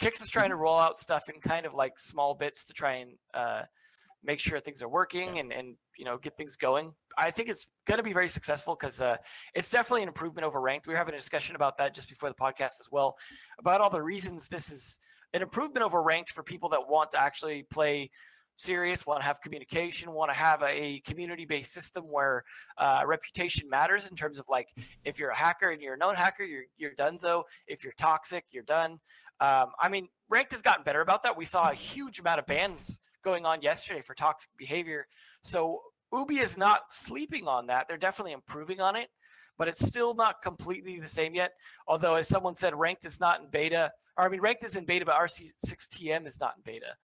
[0.00, 2.94] Kix is trying to roll out stuff in kind of like small bits to try
[2.94, 3.64] and uh,
[4.24, 5.42] make sure things are working Yeah.
[5.42, 6.94] and and you know get things going.
[7.18, 9.18] I think it's going to be very successful because uh,
[9.54, 10.86] it's definitely an improvement over ranked.
[10.86, 13.18] We were having a discussion about that just before the podcast as well,
[13.58, 14.98] about all the reasons this is
[15.34, 18.10] an improvement over ranked for people that want to actually play
[18.62, 22.44] serious, want to have communication, want to have a community based system where
[22.78, 24.68] uh, reputation matters in terms of like
[25.04, 27.42] if you're a hacker and you're a known hacker, you're you're donezo.
[27.66, 28.98] If you're toxic, you're done.
[29.40, 31.36] Um, I mean, ranked has gotten better about that.
[31.36, 35.06] We saw a huge amount of bans going on yesterday for toxic behavior.
[35.42, 35.80] So
[36.12, 37.88] Ubi is not sleeping on that.
[37.88, 39.08] They're definitely improving on it,
[39.58, 41.52] but it's still not completely the same yet.
[41.88, 43.90] Although, as someone said, ranked is not in beta.
[44.18, 46.94] Or I mean, ranked is in beta, but RC6TM is not in beta.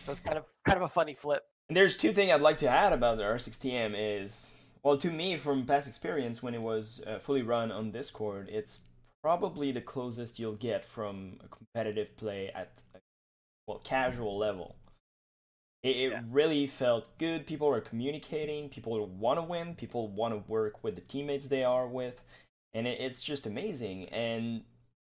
[0.00, 1.44] So it's kind of kind of a funny flip.
[1.68, 4.50] And there's two things I'd like to add about the R6TM is,
[4.82, 8.80] well, to me, from past experience, when it was uh, fully run on Discord, it's
[9.22, 12.98] probably the closest you'll get from a competitive play at, a,
[13.68, 14.76] well, casual level.
[15.82, 16.22] It, it Yeah.
[16.28, 17.46] really felt good.
[17.46, 18.68] People were communicating.
[18.68, 19.74] People want to win.
[19.76, 22.22] People want to work with the teammates they are with,
[22.74, 24.08] and it, it's just amazing.
[24.08, 24.62] And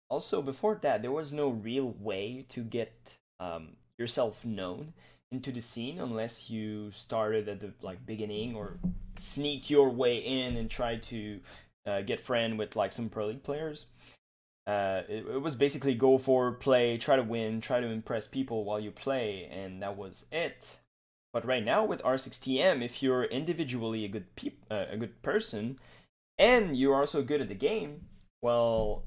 [0.09, 4.93] also before that, there was no real way to get um, yourself known
[5.31, 8.79] into the scene unless you started at the like beginning or
[9.17, 11.39] sneaked your way in and tried to
[11.85, 13.85] uh, get friend with like some pro league players.
[14.65, 18.63] Uh, it, it was basically go for play, try to win, try to impress people
[18.63, 20.77] while you play, and that was it.
[21.33, 25.79] But right now with R6TM, if you're individually a good peop- uh, a good person,
[26.38, 28.01] and you're also good at the game,
[28.41, 29.03] well,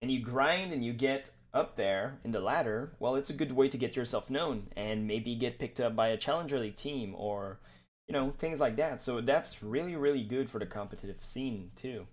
[0.00, 3.52] and you grind and you get up there in the ladder, well, it's a good
[3.52, 7.14] way to get yourself known and maybe get picked up by a challenger league team
[7.16, 7.58] or
[8.06, 9.02] you know things like that.
[9.02, 12.06] So that's really really good for the competitive scene too.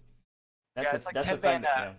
[0.76, 1.62] That's Yeah, a, like that's a 10 fact.
[1.62, 1.94] man, uh.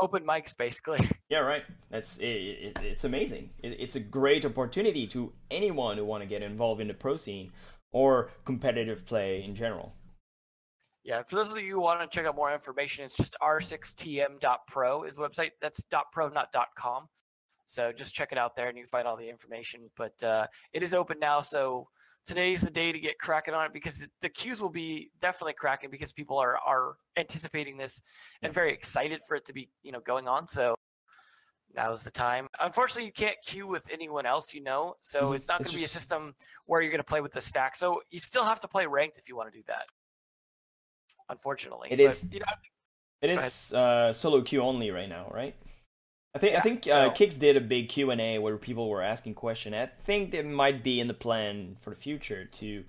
[0.00, 1.00] Open mics, basically.
[1.30, 1.64] Yeah, right.
[1.90, 3.50] That's it, it, it's amazing.
[3.62, 7.16] It, it's a great opportunity to anyone who want to get involved in the pro
[7.18, 7.52] scene
[7.92, 9.92] or competitive play in general.
[11.08, 15.04] Yeah, for those of you who want to check out more information, it's just r6tm.pro
[15.04, 15.52] is the website.
[15.58, 17.08] That's .pro, not .com.
[17.64, 19.88] So just check it out there, and you can find all the information.
[19.96, 21.88] But uh, it is open now, so
[22.26, 25.88] today's the day to get cracking on it because the, queues will be definitely cracking
[25.88, 28.02] because people are are anticipating this
[28.42, 30.46] and very excited for it to be you know going on.
[30.46, 30.74] So
[31.74, 32.48] now's the time.
[32.60, 35.36] Unfortunately, you can't queue with anyone else you know, so Mhm.
[35.36, 36.34] it's not going to be a system
[36.66, 37.76] where you're going to play with the stack.
[37.76, 39.86] So you still have to play ranked if you want to do that.
[41.28, 42.46] Unfortunately, It But, is- You know,
[43.20, 45.54] It is uh, solo queue only right now, right?
[46.34, 48.88] I think I Yeah, think uh, Kicks did a big Q and A where people
[48.88, 49.74] were asking questions.
[49.74, 52.84] I think it might be in the plan for the future to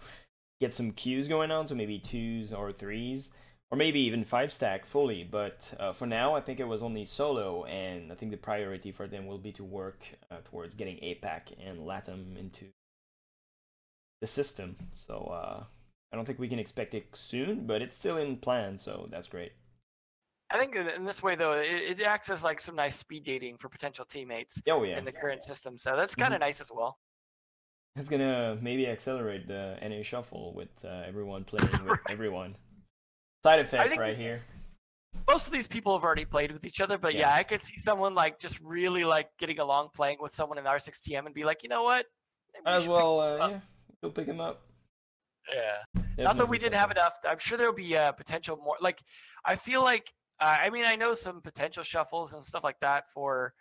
[0.61, 3.31] get some queues going on, so maybe twos or threes,
[3.71, 5.23] or maybe even five stack fully.
[5.23, 8.91] But uh, for now, I think it was only solo, and I think the priority
[8.91, 12.65] for them will be to work uh, towards getting APAC and LATAM into
[14.21, 14.75] the system.
[14.93, 15.63] So uh,
[16.11, 19.27] I don't think we can expect it soon, but it's still in plan, so that's
[19.27, 19.51] great.
[20.51, 23.57] I think in this way though, it, it acts as like some nice speed dating
[23.57, 24.97] for potential teammates Oh yeah.
[24.97, 25.77] in the current system.
[25.77, 26.97] So that's kind of nice as well.
[27.95, 32.55] It's gonna maybe accelerate the NA shuffle with uh, everyone playing with everyone.
[33.43, 34.41] Side effect right here.
[35.27, 37.21] Most of these people have already played with each other, but yeah.
[37.21, 37.35] Yeah.
[37.35, 41.25] I could see someone like just really like getting along playing with someone in R6TM
[41.25, 42.05] and be like, you know what?
[42.53, 43.59] Maybe As well, uh, yeah,
[44.01, 44.63] go pick him up.
[45.53, 46.01] Yeah.
[46.25, 47.13] Not that we didn't have enough.
[47.27, 48.75] I'm sure there'll be uh, potential more.
[48.81, 48.99] Like,
[49.45, 53.09] I feel like, uh, I mean, I know some potential shuffles and stuff like that
[53.09, 53.53] for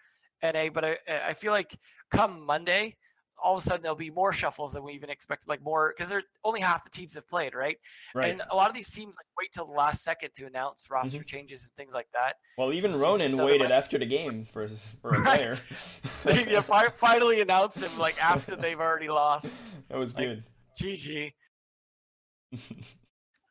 [0.42, 0.96] NA, but I,
[1.28, 1.76] I feel like
[2.10, 2.96] come Monday,
[3.42, 5.48] all of a sudden there'll be more shuffles than we even expected.
[5.48, 7.76] Like more because they're only half the teams have played, right?
[8.14, 8.32] Right.
[8.32, 11.22] And a lot of these teams like wait till the last second to announce roster
[11.22, 12.34] changes and things like that.
[12.56, 14.66] well, even Ronin waited after the game for
[15.00, 15.40] for a Right.
[15.40, 15.56] player.
[16.24, 19.54] They yeah, finally announced him like after they've already lost.
[19.88, 20.44] that was like, good.
[20.82, 21.32] GG.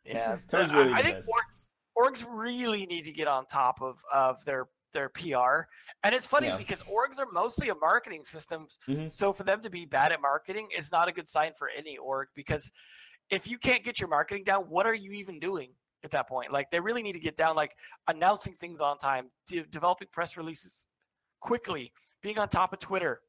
[0.06, 3.82] Yeah, That was really I, I think orgs, orgs really need to get on top
[3.82, 5.68] of of their their PR.
[6.04, 6.58] And it's funny Yeah.
[6.58, 9.12] because orgs are mostly a marketing system, Mhm.
[9.12, 11.98] so for them to be bad at marketing is not a good sign for any
[11.98, 12.72] org because
[13.30, 15.74] if you can't get your marketing down, what are you even doing
[16.06, 16.54] at that point?
[16.54, 17.76] Like they really need to get down like
[18.08, 20.88] announcing things on time, de- developing press releases
[21.42, 23.20] quickly, being on top of Twitter.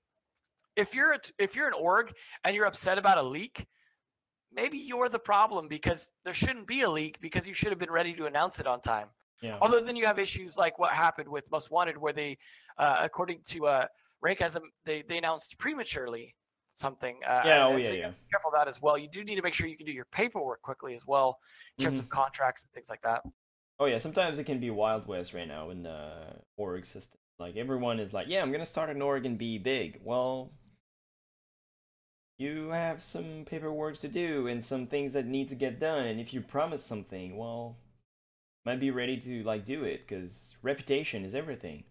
[0.76, 2.12] If you're a, if you're an org
[2.44, 3.66] and you're upset about a leak,
[4.52, 7.90] maybe you're the problem because there shouldn't be a leak because you should have been
[7.90, 9.08] ready to announce it on time.
[9.42, 9.58] Yeah.
[9.62, 12.38] Other than you have issues like what happened with Most Wanted, where they,
[12.76, 13.86] uh, according to uh,
[14.20, 16.34] Rank, has they they announced prematurely
[16.74, 17.20] something.
[17.26, 17.66] Uh, yeah.
[17.66, 17.82] Oh yeah.
[17.86, 18.08] so Yeah.
[18.10, 18.98] be careful that as well.
[18.98, 21.38] You do need to make sure you can do your paperwork quickly as well
[21.78, 22.02] in terms Mhm.
[22.02, 23.22] of contracts and things like that.
[23.78, 23.98] Oh yeah.
[23.98, 27.20] Sometimes it can be wild west right now in the org system.
[27.38, 30.00] Like everyone is like, yeah, I'm gonna start an org and be big.
[30.02, 30.50] Well,
[32.38, 36.06] you have some paperwork to do and some things that need to get done.
[36.06, 37.76] And if you promise something, well,
[38.64, 41.84] might be ready to like do it because reputation is everything.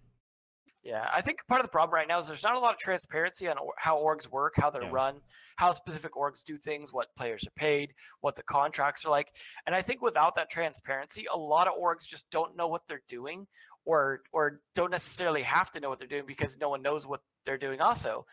[0.83, 2.79] Yeah, I think part of the problem right now is there's not a lot of
[2.79, 4.91] transparency on how orgs work, how they're Yeah.
[4.91, 5.21] run,
[5.57, 9.35] how specific orgs do things, what players are paid, what the contracts are like.
[9.65, 13.01] And I think without that transparency, a lot of orgs just don't know what they're
[13.09, 13.47] doing
[13.83, 17.21] or or don't necessarily have to know what they're doing because no one knows what
[17.45, 18.25] they're doing also.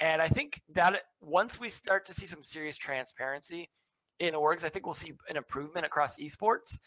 [0.00, 3.68] And I think that once we start to see some serious transparency
[4.18, 6.78] in orgs, I think we'll see an improvement across esports.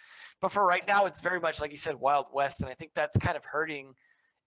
[0.41, 2.91] But for right now, it's very much like you said, Wild West, and I think
[2.95, 3.93] that's kind of hurting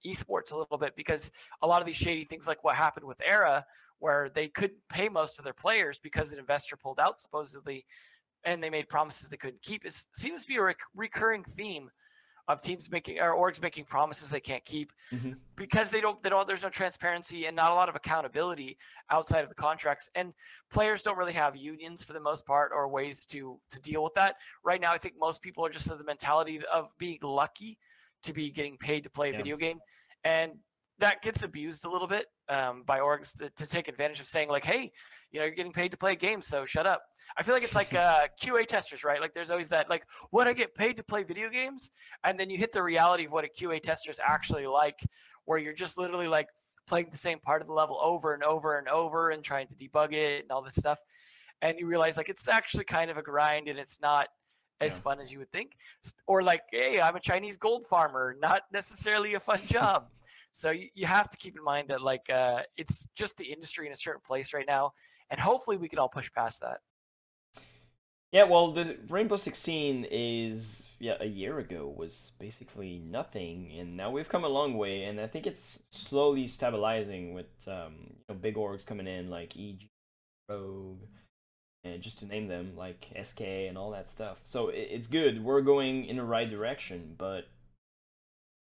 [0.04, 1.30] esports a little bit because
[1.62, 3.64] a lot of these shady things like what happened with era
[3.98, 7.84] where they couldn't pay most of their players because an investor pulled out supposedly
[8.44, 11.90] and they made promises they couldn't keep it seems to be a rec- recurring theme
[12.48, 15.36] of teams making or orgs making promises they can't keep Mhm.
[15.56, 18.78] because they don't they don't there's no transparency and not a lot of accountability
[19.10, 20.32] outside of the contracts and
[20.70, 24.14] players don't really have unions for the most part or ways to to deal with
[24.14, 27.78] that right now i think most people are just of the mentality of being lucky
[28.22, 29.38] to be getting paid to play a Yeah.
[29.38, 29.80] video game
[30.24, 30.52] and
[30.98, 34.48] that gets abused a little bit um, by orgs to, to take advantage of saying
[34.48, 34.92] like hey
[35.32, 37.02] you know you're getting paid to play a game so shut up.
[37.36, 39.20] I feel like it's like uh, qa testers right?
[39.20, 41.90] Like there's always that like what i get paid to play video games?
[42.24, 44.98] And then you hit the reality of what a qa tester is actually like
[45.44, 46.48] where you're just literally like
[46.86, 49.74] playing the same part of the level over and over and over and trying to
[49.74, 51.00] debug it and all this stuff.
[51.62, 54.28] And you realize like it's actually kind of a grind and it's not
[54.80, 55.00] as Yeah.
[55.00, 55.72] fun as you would think.
[56.28, 60.08] Or like hey i'm a chinese gold farmer not necessarily a fun job
[60.56, 63.86] so you, you have to keep in mind that like uh, it's just the industry
[63.86, 64.92] in a certain place right now
[65.30, 66.78] and hopefully we can all push past that
[68.32, 73.96] Yeah, well, the Rainbow Six scene is yeah a year ago was basically nothing, and
[73.96, 78.24] now we've come a long way, and I think it's slowly stabilizing with um, you
[78.28, 79.88] know big orgs coming in like EG,
[80.48, 81.04] Rogue,
[81.84, 84.38] and just to name them like SK and all that stuff.
[84.44, 85.42] So it, it's good.
[85.44, 87.46] We're going in the right direction, but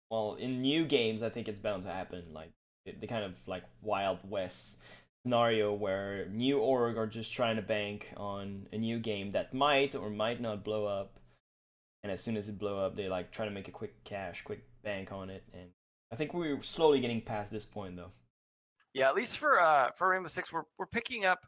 [0.10, 2.26] well, in new games, I think it's bound to happen.
[2.34, 2.52] Like
[2.86, 4.78] the, kind of like Wild West
[5.26, 9.96] scenario where new org are just trying to bank on a new game that might
[9.96, 11.20] or might not blow up.
[12.04, 14.42] And as soon as it blow up they like try to make a quick cash
[14.44, 15.44] quick bank on it.
[15.54, 15.70] And
[16.12, 18.12] i think we're slowly getting past this point though.
[18.94, 21.40] Yeah at least for uh for rainbow six we're, we're picking up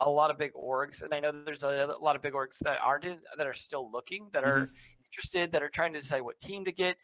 [0.00, 1.02] a lot of big orgs.
[1.02, 3.52] And i know that there's a, lot of big orgs that aren't in, that are
[3.52, 4.70] still looking that are
[5.12, 6.96] interested that are trying to decide what team to get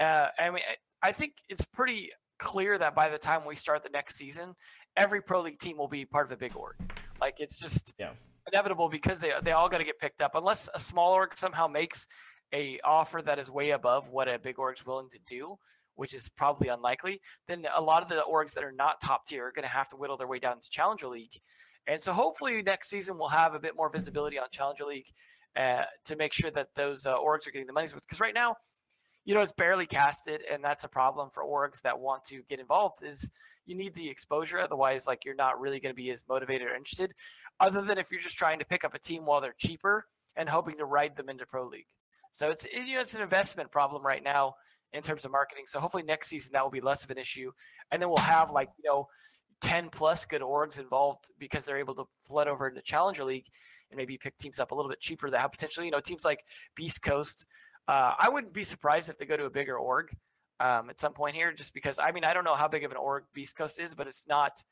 [0.00, 0.62] uh i mean
[1.02, 4.54] I, think it's pretty clear that by the time we start the next season
[4.96, 6.76] every pro league team will be part of a big org.
[7.20, 8.12] Like it's just Yeah.
[8.46, 10.34] inevitable because they they all got to get picked up.
[10.34, 12.06] Unless a small org somehow makes
[12.52, 15.56] a offer that is way above what a big org's willing to do
[15.94, 19.46] which is probably unlikely then a lot of the orgs that are not top tier
[19.46, 21.32] are going to have to whittle their way down to challenger league.
[21.86, 25.06] And so hopefully next season we'll have a bit more visibility on challenger league
[25.56, 28.34] uh, to make sure that those uh, orgs are getting the money's worth because right
[28.34, 28.56] now
[29.24, 32.60] you know it's barely casted and that's a problem for orgs that want to get
[32.60, 33.30] involved is
[33.66, 36.74] you need the exposure otherwise like you're not really going to be as motivated or
[36.74, 37.12] interested
[37.60, 40.06] other than if you're just trying to pick up a team while they're cheaper
[40.36, 41.86] and hoping to ride them into pro league.
[42.32, 44.54] So it's it, you know it's an investment problem right now
[44.92, 45.64] in terms of marketing.
[45.66, 47.52] So hopefully next season that will be less of an issue
[47.90, 49.06] and then we'll have like you know
[49.60, 53.46] 10 plus good orgs involved because they're able to flood over into challenger league
[53.90, 56.24] and maybe pick teams up a little bit cheaper that have potentially you know teams
[56.24, 56.40] like
[56.74, 57.46] beast coast
[57.88, 60.14] uh, i wouldn't be surprised if they go to a bigger org
[60.60, 62.92] um, at some point here, just because I mean I don't know how big of
[62.92, 64.62] an org Beast Coast is, but it's not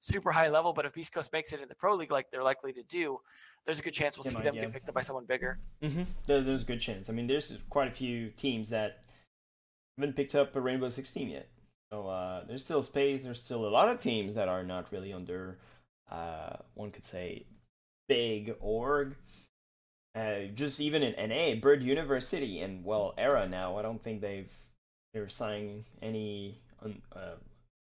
[0.00, 0.72] super high level.
[0.72, 3.18] But if Beast Coast makes it in the pro league like they're likely to do,
[3.64, 4.62] there's a good chance we'll They see might, them yeah.
[4.62, 5.58] get picked up by someone bigger.
[5.82, 6.02] mm-hmm.
[6.26, 9.02] there, there's a good chance i mean there's quite a few teams that
[9.98, 11.48] haven't picked up a rainbow 16 yet
[11.92, 15.12] so uh, there's still space there's still a lot of teams that are not really
[15.12, 15.58] under
[16.10, 17.44] uh, one could say
[18.08, 19.16] big org
[20.16, 23.76] uh, just even in NA, Bird University, and well, Era now.
[23.76, 24.50] I don't think they've
[25.12, 26.62] they're signing any.
[26.82, 27.34] Uh,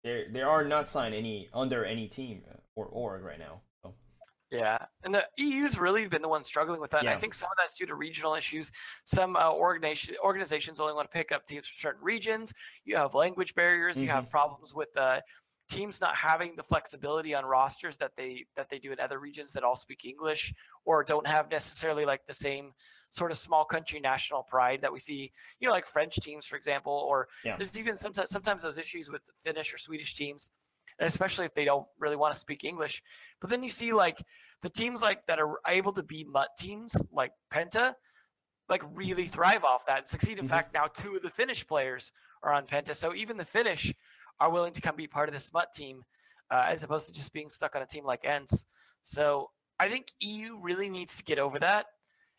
[0.03, 3.61] they they are not signed any under any team uh, or org right now.
[3.83, 3.93] So
[4.51, 7.01] Yeah, and the EU's really been the one struggling with that.
[7.01, 8.71] And I think some of that's due to regional issues.
[9.05, 12.55] Some uh, organization, organizations only want to pick up teams from certain regions.
[12.87, 14.01] You have language barriers.
[14.01, 15.21] You have problems with uh,
[15.69, 19.53] teams not having the flexibility on rosters that they that they do in other regions
[19.53, 20.53] that all speak English
[20.85, 22.73] or don't have necessarily like the same
[23.11, 25.33] sort of small country national pride that we see.
[25.61, 27.57] You know, like French teams, for example, or Yeah.
[27.57, 30.51] there's even sometimes sometimes those issues with Finnish or Swedish teams,
[30.99, 33.03] especially if they don't really want to speak English.
[33.41, 34.23] But then you see like
[34.63, 37.95] the teams like that are able to be mutt teams like Penta,
[38.69, 40.39] like really thrive off that and succeed.
[40.39, 40.49] In Mhm.
[40.49, 43.95] fact, now two of the Finnish players are on Penta, so even the Finnish
[44.43, 46.03] are willing to come be part of this mutt team,
[46.51, 48.67] uh, as opposed to just being stuck on a team like Ents.
[49.05, 51.87] So I think EU really needs to get over that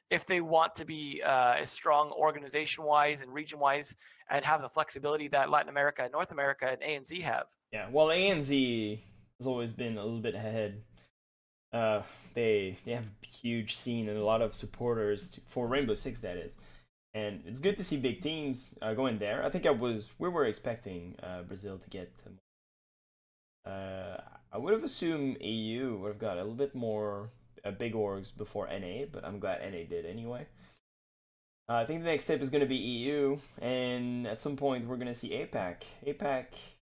[0.09, 3.95] if they want to be uh, as strong organization-wise and region-wise
[4.29, 7.45] and have the flexibility that Latin America, North America, and ANZ have.
[7.71, 8.99] Yeah, well, ANZ
[9.39, 10.81] has always been a little bit ahead.
[11.71, 12.01] Uh,
[12.35, 16.19] they they have a huge scene and a lot of supporters to, for Rainbow Six.
[16.19, 16.57] That is,
[17.13, 19.43] and it's good to see big teams uh, going there.
[19.43, 22.11] I think I was we were expecting uh, Brazil to get.
[23.65, 24.17] Uh,
[24.51, 27.29] I would have assumed EU would have got a little bit more
[27.63, 30.47] uh, big orgs before NA, but I'm glad NA did anyway.
[31.69, 34.85] Uh, I think the next step is going to be EU, and at some point
[34.85, 35.77] we're going to see APAC.
[36.05, 36.45] APAC,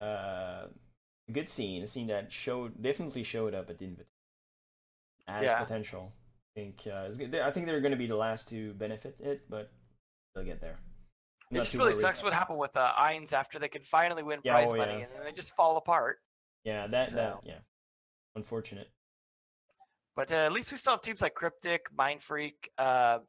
[0.01, 4.05] uh, a good scene, a scene that showed definitely showed up at the Invitational
[5.27, 5.59] as Yeah.
[5.61, 6.11] potential.
[6.55, 7.35] I think uh, it's good.
[7.35, 9.71] I think they're going to be the last to benefit it, but
[10.35, 10.77] they'll get there.
[11.51, 14.39] I'm It just really sucks what happened with uh, Eins after they could finally win
[14.43, 14.99] Yeah, prize oh, money yeah.
[15.05, 16.17] and then they just fall apart.
[16.63, 17.59] Yeah, that, So- that yeah,
[18.35, 18.89] unfortunate.
[20.15, 22.69] But uh, at least we still have teams like Cryptic, Mind Freak.
[22.77, 23.19] Uh,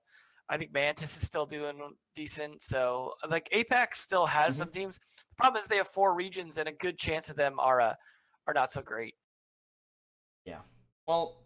[0.48, 1.76] I think Mantis is still doing
[2.14, 2.62] decent.
[2.62, 4.58] So like APAC still has Mhm.
[4.58, 4.98] some teams.
[5.30, 7.94] The problem is they have four regions, and a good chance of them are uh,
[8.46, 9.16] are not so great.
[10.44, 10.60] Yeah.
[11.08, 11.42] Well,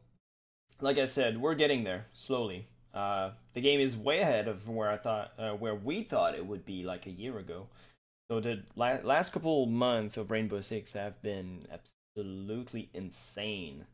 [0.83, 2.69] like I said, we're getting there slowly.
[2.93, 6.47] Uh, the game is way ahead of where I thought, uh, where we thought it
[6.47, 7.69] would be like a year ago.
[8.31, 11.67] So the la- last couple months of Rainbow Six have been
[12.17, 13.87] absolutely insane,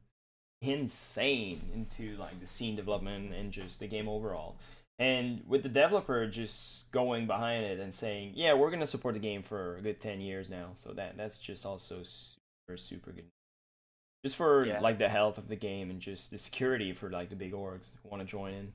[0.62, 4.56] insane into like the scene development and just the game overall.
[4.98, 9.20] And with the developer just going behind it and saying, "Yeah, we're gonna support the
[9.20, 13.30] game for a good ten years now," so that that's just also super super good
[14.26, 14.80] just for Yeah.
[14.80, 17.90] like the health of the game and just the security for like the big orgs
[18.02, 18.72] who want to join in.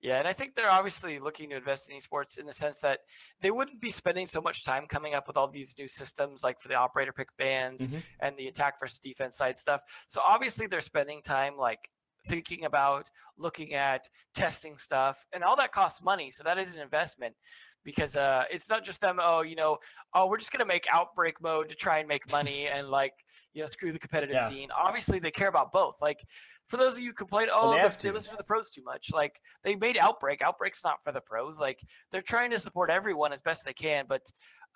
[0.00, 3.00] Yeah, and I think they're obviously looking to invest in esports in the sense that
[3.42, 6.60] they wouldn't be spending so much time coming up with all these new systems, like
[6.60, 8.02] for the operator pick bans Mhm.
[8.20, 9.82] and the attack versus defense side stuff.
[10.08, 11.90] So obviously they're spending time like
[12.26, 16.30] thinking about, looking at, testing stuff, and all that costs money.
[16.30, 17.36] So that is an investment
[17.84, 19.18] because uh, it's not just them.
[19.20, 19.78] Oh, you know,
[20.14, 23.12] oh, we're just gonna make outbreak mode to try and make money and like
[23.52, 24.48] you know screw the competitive Yeah.
[24.48, 24.68] scene.
[24.76, 25.96] Obviously they care about both.
[26.00, 26.24] Like
[26.68, 28.70] for those of you who complain, Well, oh, they they, they listen to the pros
[28.70, 29.10] too much.
[29.12, 30.42] Like they made Outbreak.
[30.42, 31.60] Outbreak's not for the pros.
[31.60, 31.78] Like
[32.10, 34.22] they're trying to support everyone as best they can, but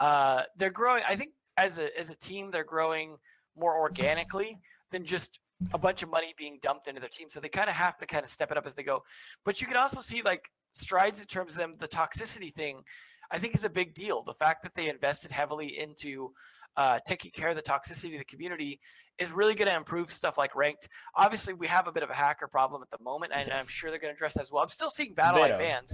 [0.01, 1.03] uh, they're growing.
[1.09, 3.17] I think as a as a team, they're growing
[3.57, 4.59] more organically
[4.93, 5.41] than just
[5.75, 7.29] a bunch of money being dumped into their team.
[7.31, 9.03] So they kind of have to kind of step it up as they go.
[9.45, 11.75] But you can also see like strides in terms of them.
[11.79, 12.83] The toxicity thing,
[13.31, 14.23] I think, is a big deal.
[14.23, 16.33] The fact that they invested heavily into
[16.77, 18.81] uh, taking care of the toxicity of the community
[19.19, 20.89] is really going to improve stuff like ranked.
[21.17, 23.91] Obviously, we have a bit of a hacker problem at the moment, and I'm sure
[23.91, 24.63] they're going to address that as well.
[24.63, 25.93] I'm still seeing BattlEye bans,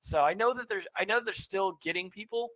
[0.00, 2.50] so I know that there's I know they're still getting people,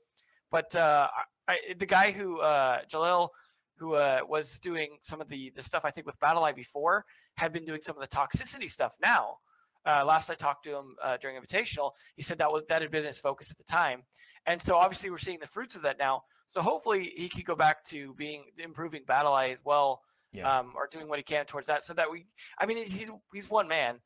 [0.50, 1.08] but uh,
[1.48, 3.30] I, the guy who uh, Jalil,
[3.76, 7.04] who uh, was doing some of the the stuff I think with battle before,
[7.36, 9.38] had been doing some of the toxicity stuff now.
[9.86, 12.90] Uh, last I talked to him uh, during Invitational, he said that was that had
[12.90, 14.02] been his focus at the time,
[14.46, 16.22] and so obviously we're seeing the fruits of that now.
[16.46, 20.58] So hopefully he could go back to being improving BattlEye as well, Yeah.
[20.58, 22.26] um, or doing what he can towards that, so that we.
[22.58, 24.00] I mean, he's he's, he's one man,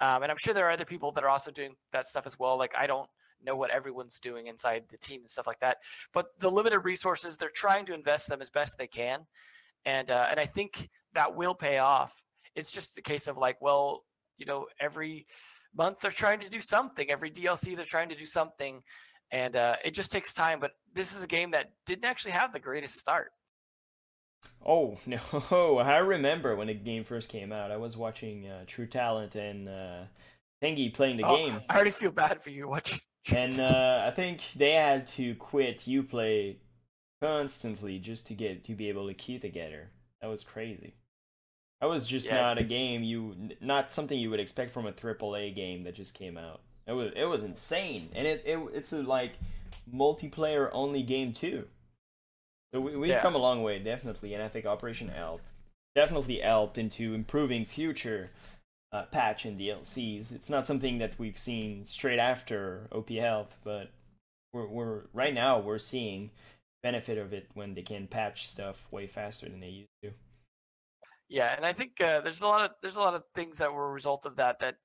[0.00, 2.38] um, and I'm sure there are other people that are also doing that stuff as
[2.38, 2.56] well.
[2.58, 3.08] Like I don't
[3.42, 5.78] know what everyone's doing inside the team and stuff like that,
[6.12, 9.26] but the limited resources they're trying to invest them as best they can,
[9.84, 12.22] and uh, and I think that will pay off.
[12.54, 14.04] It's just a case of like, well,
[14.38, 15.26] you know, every
[15.76, 17.10] month they're trying to do something.
[17.10, 18.82] Every DLC they're trying to do something,
[19.30, 20.60] and uh, it just takes time.
[20.60, 23.32] But this is a game that didn't actually have the greatest start.
[24.64, 25.78] Oh no!
[25.78, 27.70] I remember when the game first came out.
[27.70, 30.04] I was watching uh, True Talent and uh,
[30.62, 33.00] Tengi playing the Oh, game, I already feel bad for you watching.
[33.30, 36.58] and uh, I think they had to quit you play
[37.22, 39.90] constantly just to get to be able to keep together.
[40.20, 40.94] That was crazy.
[41.80, 44.92] That was just Yeah, not a game you, not something you would expect from a
[44.92, 46.60] AAA game that just came out.
[46.86, 49.32] It was it was insane, and it, it it's a like
[49.92, 51.66] multiplayer only game too.
[52.74, 53.22] So we, we've Yeah.
[53.22, 55.42] come a long way, definitely, and I think Operation Health
[55.94, 58.30] definitely helped into improving future
[58.92, 60.32] uh, patch and DLCs.
[60.32, 63.90] It's not something that we've seen straight after OP Health, but
[64.52, 66.30] we're we're right now we're seeing
[66.82, 70.12] benefit of it when they can patch stuff way faster than they used to.
[71.28, 73.72] Yeah, and I think uh, there's a lot of there's a lot of things that
[73.72, 74.76] were a result of that that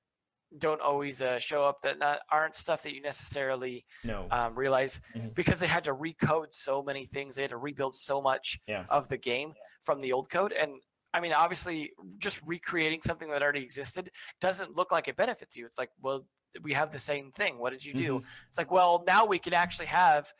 [0.58, 4.26] don't always uh, show up that not aren't stuff that you necessarily no.
[4.32, 5.32] um, realize Mhm.
[5.34, 8.84] because they had to recode so many things they had to rebuild so much Yeah.
[8.88, 10.72] of the game from the old code and
[11.14, 14.10] i mean obviously just recreating something that already existed
[14.40, 15.66] doesn't look like it benefits you.
[15.66, 16.26] It's like well
[16.62, 17.58] we have the same thing.
[17.58, 18.18] What did you do?
[18.18, 18.24] Mhm.
[18.48, 20.32] it's like well now we can actually have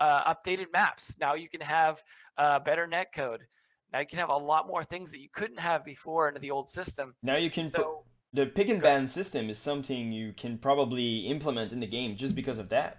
[0.00, 1.16] uh, updated maps.
[1.18, 2.02] Now you can have
[2.36, 3.46] uh, better net code
[3.94, 6.50] now you can have a lot more things that you couldn't have before under the
[6.50, 10.32] old system Now you can put so the pick and ban system is something you
[10.36, 12.98] can probably implement in the game just because of that.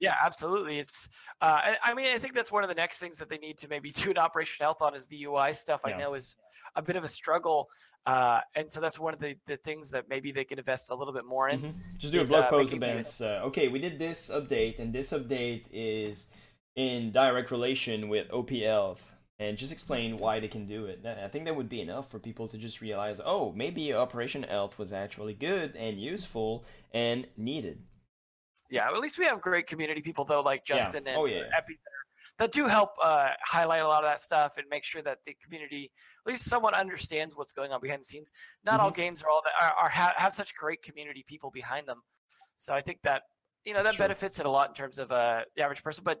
[0.00, 0.78] Yeah, absolutely.
[0.78, 1.08] It's,
[1.42, 3.68] uh, I, mean, I think that's one of the next things that they need to
[3.68, 5.82] maybe do an Operation Health on is the UI stuff.
[5.86, 5.94] Yeah.
[5.94, 6.34] I know is
[6.76, 7.68] a bit of a struggle,
[8.06, 10.94] uh, and so that's one of the, the things that maybe they can invest a
[10.94, 11.60] little bit more in.
[11.60, 11.74] Mhm.
[11.98, 15.12] Just do a blog uh, post about, uh, okay, we did this update, and this
[15.12, 16.28] update is
[16.74, 19.02] in direct relation with OP Health,
[19.38, 21.04] and just explain why they can do it.
[21.04, 24.78] I think that would be enough for people to just realize, oh, maybe Operation Health
[24.78, 26.64] was actually good and useful
[26.94, 27.82] and needed.
[28.70, 30.78] Yeah, at least we have great community people though, like Yeah.
[30.78, 31.42] Justin and Oh, yeah.
[31.56, 31.78] Epi,
[32.38, 35.36] that, do help uh, highlight a lot of that stuff and make sure that the
[35.44, 35.92] community,
[36.26, 38.32] at least someone understands what's going on behind the scenes.
[38.64, 39.00] Not all Mm-hmm.
[39.00, 42.00] games are all that are, are have, have such great community people behind them.
[42.58, 43.22] So I think that
[43.64, 44.04] you know that true.
[44.04, 46.04] benefits it a lot in terms of uh, the average person.
[46.04, 46.20] But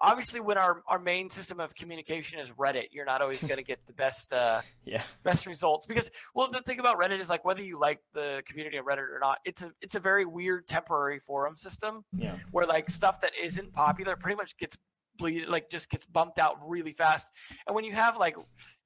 [0.00, 3.62] obviously, when our, our main system of communication is Reddit, you're not always going to
[3.64, 5.02] get the best uh, Yeah.
[5.24, 8.76] best results because well the thing about Reddit is like whether you like the community
[8.76, 12.36] of Reddit or not, it's a it's a very weird temporary forum system Yeah.
[12.52, 14.76] where like stuff that isn't popular pretty much gets
[15.18, 17.26] bleed like just gets bumped out really fast.
[17.66, 18.36] And when you have like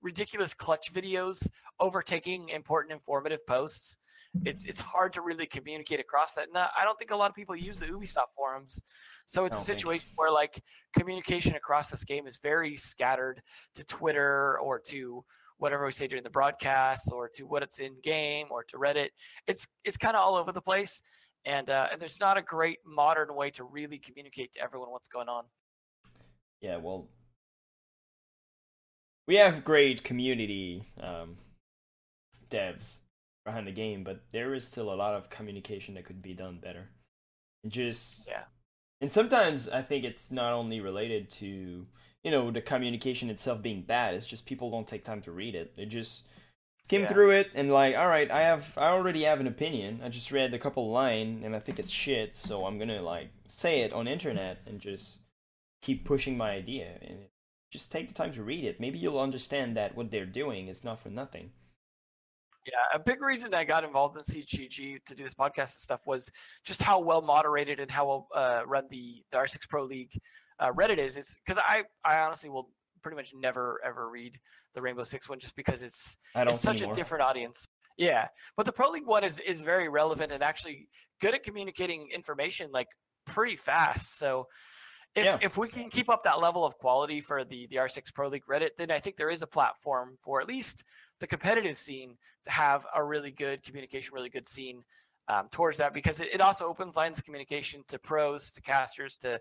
[0.00, 1.46] ridiculous clutch videos
[1.80, 3.96] overtaking important informative posts,
[4.44, 6.48] it's it's hard to really communicate across that.
[6.54, 8.80] I don't think a lot of people use the Ubisoft forums.
[9.26, 10.62] So it's a situation where like
[10.96, 13.42] communication across this game is very scattered
[13.74, 15.24] to Twitter or to
[15.58, 19.08] whatever we say during the broadcast or to what it's in game or to Reddit.
[19.46, 21.02] It's it's kind of all over the place
[21.44, 25.08] and uh, and there's not a great modern way to really communicate to everyone what's
[25.08, 25.44] going on.
[26.60, 27.08] Yeah, well,
[29.26, 31.36] we have great community um,
[32.50, 33.00] devs
[33.50, 36.58] behind the game, but there is still a lot of communication that could be done
[36.58, 36.88] better.
[37.62, 38.44] And just Yeah.
[39.00, 41.86] and sometimes I think it's not only related to
[42.24, 44.14] you know the communication itself being bad.
[44.14, 45.74] It's just people don't take time to read it.
[45.76, 46.24] They just
[46.84, 47.08] skim Yeah.
[47.08, 50.00] through it and like, all right, I have I already have an opinion.
[50.02, 53.30] I just read a couple line and I think it's shit, so I'm gonna like
[53.48, 55.20] say it on internet and just
[55.82, 57.28] keep pushing my idea and
[57.70, 58.80] just take the time to read it.
[58.80, 61.52] Maybe you'll understand that what they're doing is not for nothing.
[62.66, 66.02] Yeah, a big reason I got involved in CGG to do this podcast and stuff
[66.06, 66.30] was
[66.64, 70.12] just how well moderated and how well uh, run the, the R6 Pro League
[70.58, 71.16] uh, Reddit is.
[71.16, 72.68] It's because I I honestly will
[73.02, 74.38] pretty much never ever read
[74.74, 76.92] the Rainbow Six one just because it's it's such anymore.
[76.92, 77.66] a different audience.
[77.96, 80.88] Yeah, but the Pro League one is is very relevant and actually
[81.20, 82.88] good at communicating information like
[83.26, 84.18] pretty fast.
[84.18, 84.46] So
[85.14, 85.38] if Yeah.
[85.40, 88.44] if we can keep up that level of quality for the the R6 Pro League
[88.48, 90.84] Reddit, then I think there is a platform for at least
[91.20, 94.82] the competitive scene to have a really good communication, really good scene
[95.28, 99.16] um, towards that because it, it also opens lines of communication to pros, to casters,
[99.18, 99.40] to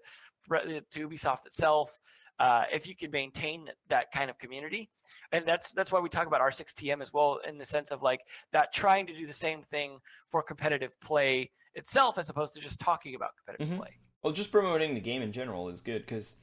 [0.50, 2.00] to Ubisoft itself.
[2.40, 4.90] Uh, if you can maintain that kind of community,
[5.32, 8.22] and that's that's why we talk about R6TM as well, in the sense of like
[8.54, 12.80] that trying to do the same thing for competitive play itself, as opposed to just
[12.80, 13.80] talking about competitive Mhm.
[13.82, 13.98] play.
[14.24, 16.38] Well, just promoting the game in general is good because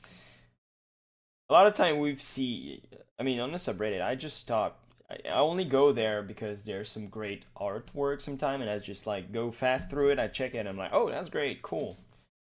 [1.49, 2.83] a lot of time we've see.
[3.19, 4.86] I mean, on the subreddit, I just stop.
[5.11, 9.51] I, only go there because there's some great artwork sometime, and I just like go
[9.51, 10.19] fast through it.
[10.19, 11.99] I check it, and I'm like, oh, that's great, cool.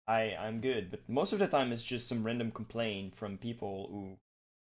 [0.08, 0.92] I I'm good.
[0.92, 4.18] But most of the time, it's just some random complaint from people who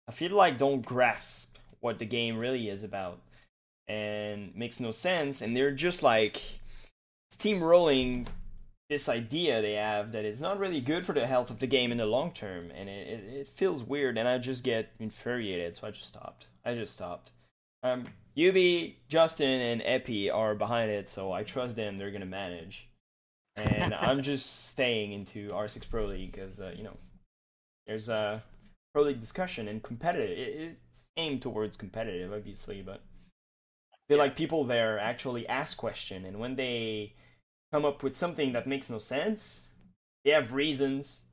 [0.08, 3.22] I feel like don't grasp what the game really is about,
[3.88, 6.41] and makes no sense, and they're just like
[7.34, 8.28] steamrolling
[8.89, 11.91] this idea they have that is not really good for the health of the game
[11.91, 15.76] in the long term, and it, it, it feels weird, and I just get infuriated,
[15.78, 16.47] so I just stopped.
[16.66, 17.32] I just stopped.
[17.84, 18.06] Um,
[18.38, 21.98] Yubi, Justin, and Epi are behind it, so I trust them.
[21.98, 22.88] They're gonna manage,
[23.56, 26.98] and I'm just staying into R6 Pro League because uh, you know
[27.88, 28.44] there's a
[28.94, 30.38] Pro League discussion and competitive.
[30.38, 33.02] It, it's aimed towards competitive, obviously, but
[33.94, 37.16] I feel like people there actually ask question, and when they
[37.72, 39.64] come up with something that makes no sense.
[40.24, 41.24] They have reasons,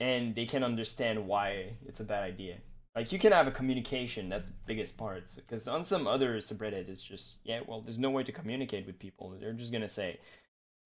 [0.00, 2.56] and they can understand why it's a bad idea.
[2.96, 4.28] Like you can have a communication.
[4.28, 5.24] That's the biggest part.
[5.34, 7.60] Because on some other subreddit, it's just yeah.
[7.66, 9.34] Well, there's no way to communicate with people.
[9.40, 10.20] They're just gonna say,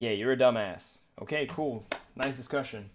[0.00, 1.86] "Yeah, you're a dumbass." Okay, cool,
[2.16, 2.88] nice discussion.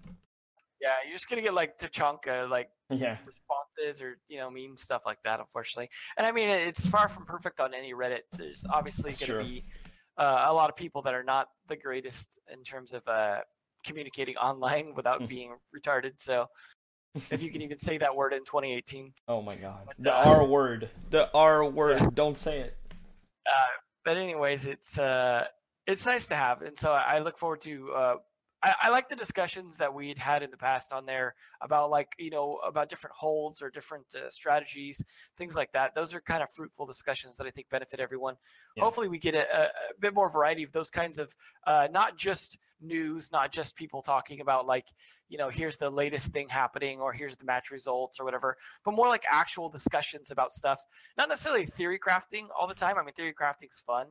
[0.82, 5.04] Yeah, you're just gonna get like Tachanka like Yeah, responses or you know meme stuff
[5.06, 5.90] like that, unfortunately.
[6.18, 8.22] And I mean, it's far from perfect on any Reddit.
[8.32, 9.44] There's obviously That's gonna true.
[9.48, 9.64] be
[10.18, 13.42] uh, a lot of people that are not the greatest in terms of uh,
[13.86, 15.28] communicating online without Hmm.
[15.28, 16.14] being retarded.
[16.20, 16.48] So
[17.32, 19.14] if you can even say that word in 2018.
[19.28, 19.84] Oh my god.
[19.88, 20.90] But, The uh, R word.
[21.10, 22.16] The R word.
[22.16, 22.78] Don't say it.
[22.92, 23.54] Uh,
[24.06, 25.46] but anyways, it's uh,
[25.88, 27.90] it's nice to have, and so I I look forward to.
[28.64, 32.14] I, I like the discussions that we'd had in the past on there about like
[32.18, 35.04] you know about different holds or different uh, strategies,
[35.38, 35.94] things like that.
[35.94, 38.36] Those are kind of fruitful discussions that I think benefit everyone.
[38.76, 38.84] Yeah.
[38.84, 41.36] Hopefully, we get a, a, a bit more variety of those kinds of
[41.68, 44.88] uh, not just news, not just people talking about like
[45.30, 48.94] you know here's the latest thing happening or here's the match results or whatever, but
[48.94, 50.82] more like actual discussions about stuff
[51.18, 52.98] not necessarily theory crafting all the time.
[52.98, 54.08] I mean, theory crafting's fun,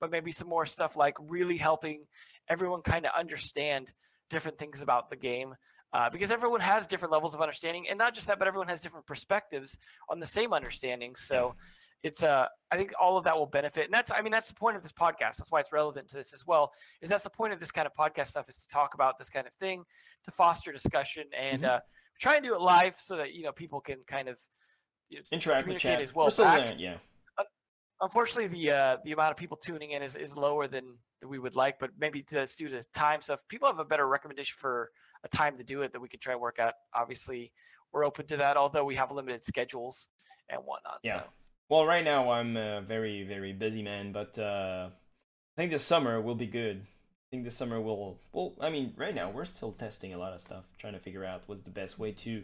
[0.00, 2.06] but maybe some more stuff like really helping
[2.50, 3.92] everyone kind of understand
[4.28, 5.54] different things about the game.
[5.92, 8.80] Uh, because everyone has different levels of understanding, and not just that, but everyone has
[8.80, 9.76] different perspectives
[10.08, 11.16] on the same understanding.
[11.16, 11.56] So,
[12.04, 14.54] it's uh, I think all of that will benefit, and that's I mean that's the
[14.54, 15.36] point of this podcast.
[15.38, 16.70] That's why it's relevant to this as well.
[17.02, 19.30] Is that's the point of this kind of podcast stuff is to talk about this
[19.30, 19.82] kind of thing,
[20.26, 21.68] to foster discussion, and Mhm.
[21.68, 21.80] uh,
[22.20, 24.38] try and do it live so that you know people can kind of
[25.08, 26.00] you know, Interact with chat.
[26.00, 26.58] as well We're still back.
[26.60, 26.98] there, yeah.
[28.00, 30.84] Unfortunately the uh, the amount of people tuning in is, is lower than,
[31.26, 34.56] we would like but maybe that's due to time if people have a better recommendation
[34.58, 34.90] for
[35.22, 37.52] a time to do it that we could try and work out obviously
[37.92, 40.08] we're open to that although we have limited schedules
[40.48, 41.20] and whatnot Yeah.
[41.20, 41.26] so
[41.68, 46.20] Well, right now I'm a very, very busy man, but uh, I think this summer
[46.20, 46.78] will be good.
[46.78, 48.18] I think this summer will.
[48.32, 51.24] Well, I mean, right now we're still testing a lot of stuff, trying to figure
[51.24, 52.42] out what's the best way to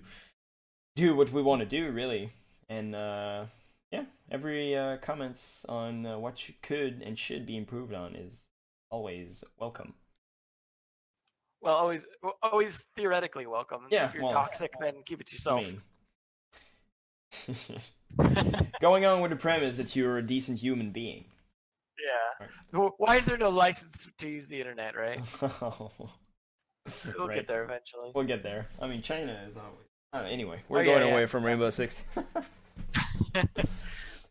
[0.94, 2.30] do what we want to do, really.
[2.68, 3.46] And uh,
[4.30, 8.46] every uh, comments on uh, what you could and should be improved on is
[8.90, 9.94] always welcome.
[11.60, 12.06] well always
[12.42, 15.66] always theoretically welcome Yeah, if you're well, toxic then keep it to yourself I
[17.48, 17.60] mean,
[18.80, 21.24] going on with the premise that you're a decent human being.
[21.98, 22.46] yeah
[22.78, 25.20] Wh- why is there no license to use the internet right
[25.60, 25.92] we'll
[27.18, 28.68] we'll get there eventually We'll get there.
[28.80, 29.88] I mean, China is always.
[30.12, 31.12] Uh, anyway, we're Oh, yeah, going yeah.
[31.14, 32.04] away from Rainbow Six.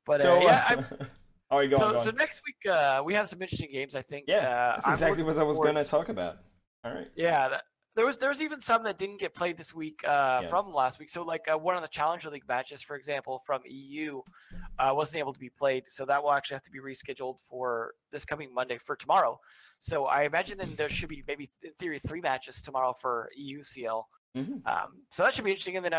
[0.05, 0.69] but so, uh, yeah uh,
[1.01, 1.07] I'm,
[1.51, 1.81] are you going?
[1.81, 2.15] so, go so on.
[2.15, 5.37] next week uh, we have some interesting games i think yeah, uh, that's exactly what
[5.37, 6.37] I was going to talk about.
[6.83, 7.07] All right.
[7.15, 7.61] Yeah, that,
[7.95, 10.47] there was there was even some that didn't get played this week uh, Yeah.
[10.47, 11.09] from last week.
[11.09, 14.21] So like uh, one of the Challenger League matches, for example, from EU,
[14.77, 15.83] uh, wasn't able to be played.
[15.87, 19.39] So that will actually have to be rescheduled for this coming Monday for tomorrow.
[19.79, 23.63] So I imagine then there should be maybe in theory three matches tomorrow for EU
[23.63, 24.07] CL.
[24.37, 24.65] Mhm.
[24.67, 25.77] Um, so that should be interesting.
[25.77, 25.93] And then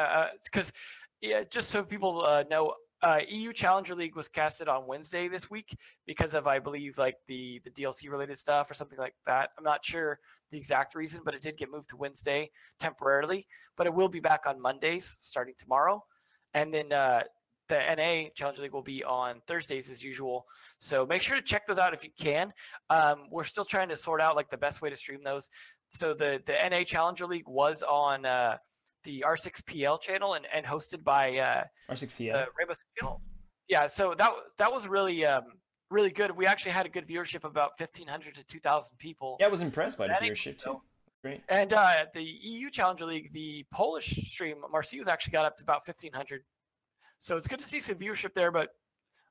[0.44, 0.72] because
[1.20, 2.74] yeah, just so people uh, know.
[3.02, 5.76] Uh, EU Challenger League was casted on Wednesday this week
[6.06, 9.50] because of, I believe, like the the DLC related stuff or something like that.
[9.58, 10.18] I'm not sure
[10.50, 13.46] the exact reason, but it did get moved to Wednesday temporarily.
[13.76, 16.02] But it will be back on Mondays starting tomorrow,
[16.54, 17.24] and then uh,
[17.68, 20.46] the NA Challenger League will be on Thursdays as usual.
[20.78, 22.52] So make sure to check those out if you can.
[22.90, 25.50] Um, we're still trying to sort out like the best way to stream those.
[25.90, 28.56] So the the NA Challenger League was on uh,
[29.06, 32.32] the R6PL channel and, and hosted by uh, R6CL.
[32.32, 33.22] the Rainbow channel.
[33.68, 35.44] Yeah, so that that was really um,
[35.90, 36.36] really good.
[36.36, 39.38] We actually had a good viewership, of about fifteen hundred to two thousand people.
[39.40, 40.74] yeah, I was impressed by the viewership so.
[40.74, 40.80] too.
[41.22, 41.42] Great.
[41.48, 45.82] And uh, the EU Challenger League, the Polish stream, Marcio's actually got up to about
[45.84, 46.42] 1,500.
[47.18, 48.68] So it's good to see some viewership there, but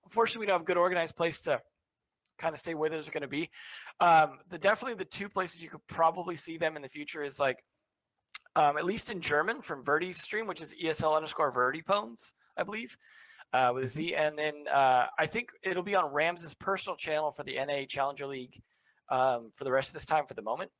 [0.03, 1.61] unfortunately, we don't have a good organized place to
[2.37, 3.49] kind of say where those are going to be.
[4.01, 7.39] Um, the definitely the two places you could probably see them in the future is
[7.39, 7.63] like
[8.55, 12.97] um, at least in German from Verdi's stream, which is ESL underscore Verdipones, I believe,
[13.53, 14.15] uh, with a Z.
[14.15, 18.27] And then uh, I think it'll be on Rams's personal channel for the NA Challenger
[18.27, 18.61] League
[19.09, 20.71] um, for the rest of this time for the moment,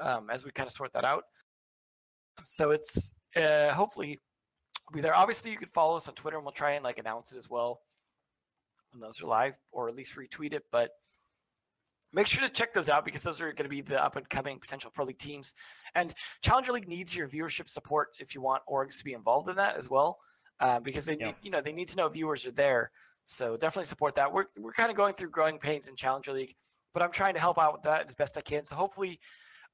[0.00, 1.24] um, as we kind of sort that out.
[2.44, 4.20] So it's uh, hopefully
[4.92, 5.14] be there.
[5.14, 7.48] Obviously, you could follow us on Twitter, and we'll try and like announce it as
[7.48, 7.80] well
[8.92, 10.64] when those are live, or at least retweet it.
[10.70, 10.90] But
[12.12, 14.28] make sure to check those out because those are going to be the up and
[14.28, 15.54] coming potential pro league teams.
[15.94, 19.56] And Challenger League needs your viewership support if you want orgs to be involved in
[19.56, 20.18] that as well,
[20.60, 21.26] uh, because they Yeah.
[21.26, 22.90] need, you know they need to know viewers are there.
[23.24, 24.32] So definitely support that.
[24.32, 26.54] We're we're kind of going through growing pains in Challenger League,
[26.92, 28.64] but I'm trying to help out with that as best I can.
[28.64, 29.20] So hopefully,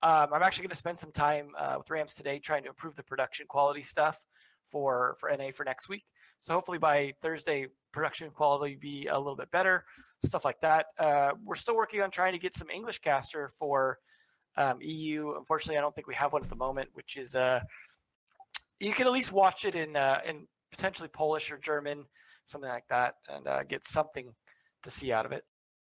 [0.03, 2.95] um, I'm actually going to spend some time uh, with Rams today trying to improve
[2.95, 4.21] the production quality stuff
[4.67, 6.05] for for NA for next week.
[6.39, 7.67] So hopefully by Thursday,
[7.99, 9.85] production quality be a little bit better,
[10.25, 10.87] stuff like that.
[11.01, 13.99] Uh, we're still working on trying to get some English caster for
[14.57, 15.35] um, EU.
[15.37, 17.59] Unfortunately, I don't think we have one at the moment, which is uh,
[18.79, 22.05] you can at least watch it in uh, in potentially Polish or German,
[22.45, 24.33] something like that, and uh, get something
[24.85, 25.43] to see out of it.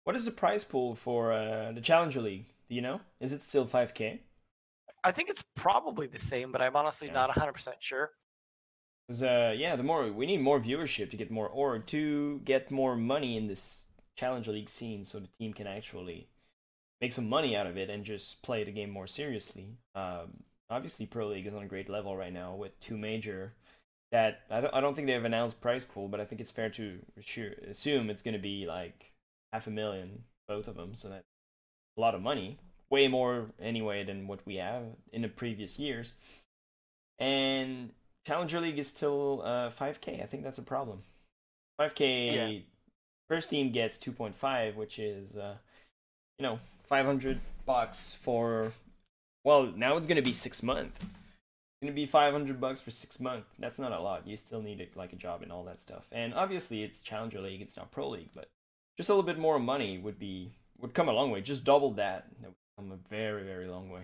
[0.05, 2.47] What is the prize pool for uh, the Challenger League?
[2.71, 3.01] Do you know?
[3.21, 4.21] Is it still 5k?
[5.05, 7.15] I think it's probably the same, but I'm honestly Yeah.
[7.15, 8.11] not 100% sure.
[9.11, 12.71] 'Cause, uh, yeah, the more we need more viewership to get more, or to get
[12.71, 16.29] more money in this Challenger League scene, so the team can actually
[17.01, 19.79] make some money out of it and just play the game more seriously.
[19.97, 23.55] Um, obviously, Pro League is on a great level right now with two major.
[24.13, 26.53] That I don't, I don't think they have announced prize pool, but I think it's
[26.53, 27.01] fair to
[27.69, 29.13] assume it's going to be like
[29.53, 30.95] half a million both of them.
[30.95, 31.25] So that's
[31.97, 32.59] a lot of money,
[32.91, 36.13] way more anyway than what we have in the previous years.
[37.19, 37.91] And
[38.27, 40.23] Challenger League is still uh, 5k.
[40.23, 41.03] I think that's a problem.
[41.81, 42.59] 5k Yeah.
[43.29, 45.57] first team gets 2.5, which is uh,
[46.39, 46.59] you know
[46.89, 48.73] 500 bucks for.
[49.45, 50.93] Well, now it's gonna be six month.
[51.01, 53.45] It's gonna be 500 bucks for six month.
[53.59, 54.27] That's not a lot.
[54.27, 56.07] You still need a, like a job and all that stuff.
[56.13, 57.63] And obviously, it's Challenger League.
[57.63, 58.49] It's not Pro League, but
[58.99, 61.41] just a little bit more money would be would come a long way.
[61.41, 62.27] Just double that.
[62.43, 64.03] That would come a very very long way.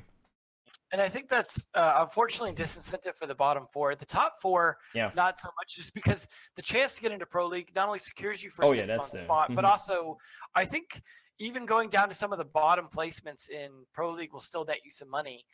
[0.93, 3.95] And I think that's uh, unfortunately a disincentive for the bottom four.
[3.97, 5.11] The top four, Yeah.
[5.16, 8.43] not so much, just because the chance to get into Pro League not only secures
[8.43, 9.68] you for Oh, a six that's month the- spot, but mhm.
[9.68, 10.16] also
[10.55, 11.03] I think
[11.39, 14.78] even going down to some of the bottom placements in Pro League will still net
[14.84, 15.45] you some money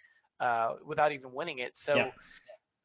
[0.40, 1.76] uh, without even winning it.
[1.76, 2.10] So Yeah.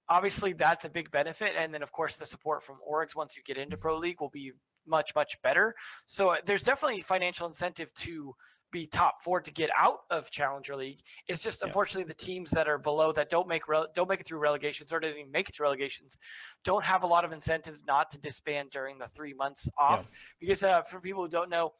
[0.10, 1.54] obviously that's a big benefit.
[1.58, 4.30] And then of course the support from orgs once you get into Pro League will
[4.30, 4.54] be
[4.86, 5.76] much much better.
[6.06, 8.34] So uh, there's definitely financial incentive to
[8.72, 11.02] be top four to get out of Challenger League.
[11.28, 11.68] It's just Yeah.
[11.68, 14.92] unfortunately the teams that are below that don't make rele- don't make it through relegations
[14.92, 16.20] or didn't even make it to relegations
[16.64, 20.08] don't have a lot of incentive not to disband during the three months off.
[20.40, 21.74] Because uh, for people who don't know,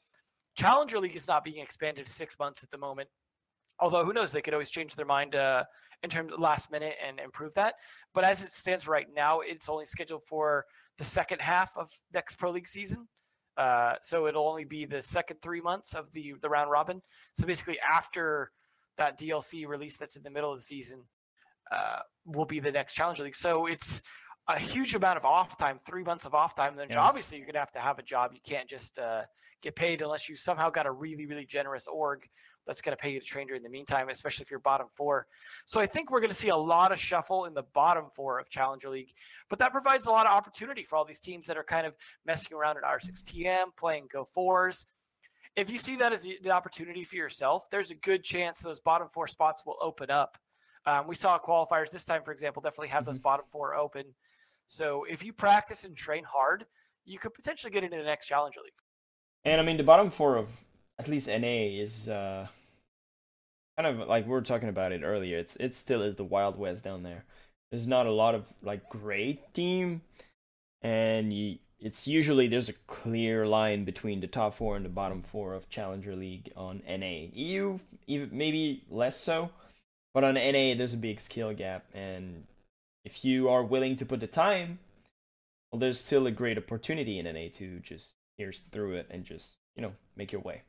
[0.56, 3.10] Challenger League is not being expanded to six months at the moment.
[3.80, 5.64] Although who knows, they could always change their mind uh,
[6.04, 7.76] in terms of last minute and improve that.
[8.14, 10.66] But as it stands right now, it's only scheduled for
[10.98, 13.08] the second half of next Pro League season.
[13.58, 17.02] Uh, so it'll only be the second three months of the the round robin.
[17.34, 18.52] So basically, after
[18.98, 21.04] that DLC release that's in the middle of the season,
[21.72, 23.36] uh, will be the next Challenger League.
[23.36, 24.02] So it's
[24.48, 26.76] a huge amount of off time, three months of off time.
[26.76, 27.02] Then Yeah.
[27.02, 28.32] obviously you're gonna have to have a job.
[28.34, 29.24] You can't just uh,
[29.62, 32.28] get paid unless you somehow got a really really generous org
[32.68, 35.26] that's gonna pay you to train during the meantime, especially if you're bottom four.
[35.66, 38.50] So I think we're gonna see a lot of shuffle in the bottom four of
[38.50, 39.14] Challenger League,
[39.50, 41.96] but that provides a lot of opportunity for all these teams that are kind of
[42.26, 44.86] messing around at R6TM, playing Go fours.
[45.56, 49.08] If you see that as an opportunity for yourself, there's a good chance those bottom
[49.10, 50.38] four spots will open up.
[50.86, 54.04] Um, we saw qualifiers this time, for example, definitely have those bottom four open.
[54.68, 56.66] So if you practice and train hard,
[57.06, 58.74] you could potentially get into the next Challenger League.
[59.46, 60.50] And I mean, the bottom four of
[61.00, 62.48] at least NA is uh,
[63.78, 65.38] kind of like we were talking about it earlier.
[65.38, 67.24] It's it still is the Wild West down there.
[67.72, 70.02] There's not a lot of like great team,
[70.82, 75.22] and you, it's usually there's a clear line between the top four and the bottom
[75.22, 77.28] four of Challenger League on NA.
[77.34, 79.50] EU even maybe less so,
[80.14, 82.46] but on NA there's a big skill gap, and
[83.06, 84.80] if you are willing to put the time,
[85.72, 89.58] well, there's still a great opportunity in NA to just pierce through it and just
[89.76, 90.64] you know make your way.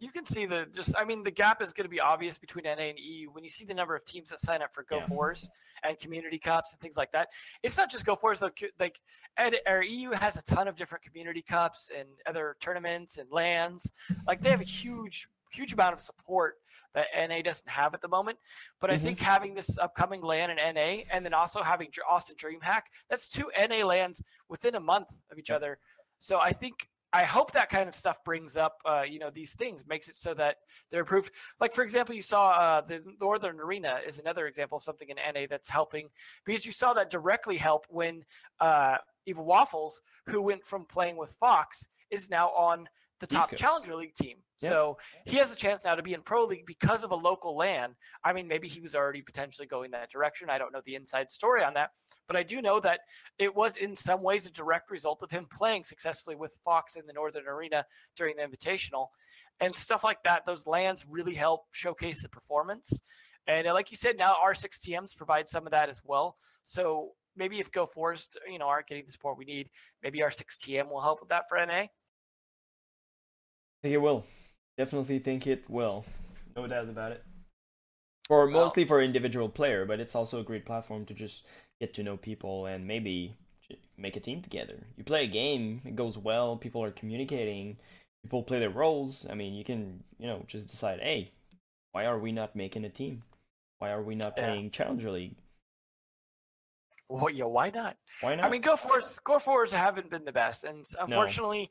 [0.00, 2.64] You can see the just, I mean, the gap is going to be obvious between
[2.64, 4.98] NA and EU when you see the number of teams that sign up for Go
[4.98, 5.06] Yeah.
[5.06, 5.48] Fours
[5.84, 7.28] and community cups and things like that.
[7.62, 8.50] It's not just Go Fours though.
[8.80, 9.00] Like,
[9.36, 13.90] Ed, or EU has a ton of different community cups and other tournaments and LANs.
[14.26, 16.56] Like, they have a huge, huge amount of support
[16.94, 18.38] that NA doesn't have at the moment.
[18.80, 19.02] But I Mhm.
[19.02, 23.50] think having this upcoming LAN in NA and then also having Austin DreamHack, that's two
[23.56, 25.78] NA LANs within a month of each other.
[26.18, 29.52] So I think I hope that kind of stuff brings up, uh, you know, these
[29.52, 30.56] things, makes it so that
[30.90, 31.32] they're approved.
[31.60, 35.16] Like for example, you saw uh, the Northern Arena is another example of something in
[35.16, 36.08] NA that's helping
[36.44, 38.24] because you saw that directly help when
[38.58, 38.96] uh,
[39.26, 42.88] Eva Waffles, who went from playing with Fox, is now on
[43.20, 44.38] the top Challenger League team.
[44.60, 44.70] Yeah.
[44.70, 47.56] So he has a chance now to be in Pro League because of a local
[47.56, 47.94] LAN.
[48.24, 50.50] I mean, maybe he was already potentially going that direction.
[50.50, 51.90] I don't know the inside story on that,
[52.26, 53.00] but I do know that
[53.38, 57.06] it was in some ways a direct result of him playing successfully with Fox in
[57.06, 57.84] the Northern Arena
[58.16, 59.08] during the Invitational.
[59.60, 63.00] And stuff like that, those LANs really help showcase the performance.
[63.46, 66.36] And uh, like you said, now R6TMs provide some of that as well.
[66.62, 69.70] So maybe if Go Forest, you know, aren't getting the support we need,
[70.02, 71.72] maybe R6TM will help with that for NA.
[71.72, 71.90] I
[73.82, 74.24] think it will.
[74.78, 76.04] Definitely think it will.
[76.56, 77.22] No doubt about it.
[78.28, 81.44] For mostly for individual player, but it's also a great platform to just
[81.80, 83.36] get to know people and maybe
[83.96, 84.78] make a team together.
[84.96, 87.76] You play a game, it goes well, people are communicating,
[88.22, 89.26] people play their roles.
[89.28, 91.32] I mean, you can, you know, just decide, hey,
[91.92, 93.22] why are we not making a team?
[93.78, 94.46] Why are we not Yeah.
[94.46, 95.36] playing Challenger League?
[97.08, 97.96] Well, yeah, why not?
[98.22, 98.46] Why not?
[98.46, 101.68] I mean, Go Force, Go Force haven't been the best, and unfortunately,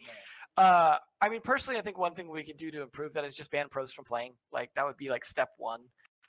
[0.57, 0.63] no.
[0.63, 3.35] uh, I mean, personally, I think one thing we could do to improve that is
[3.35, 4.33] just ban pros from playing.
[4.51, 5.81] Like that would be like step one,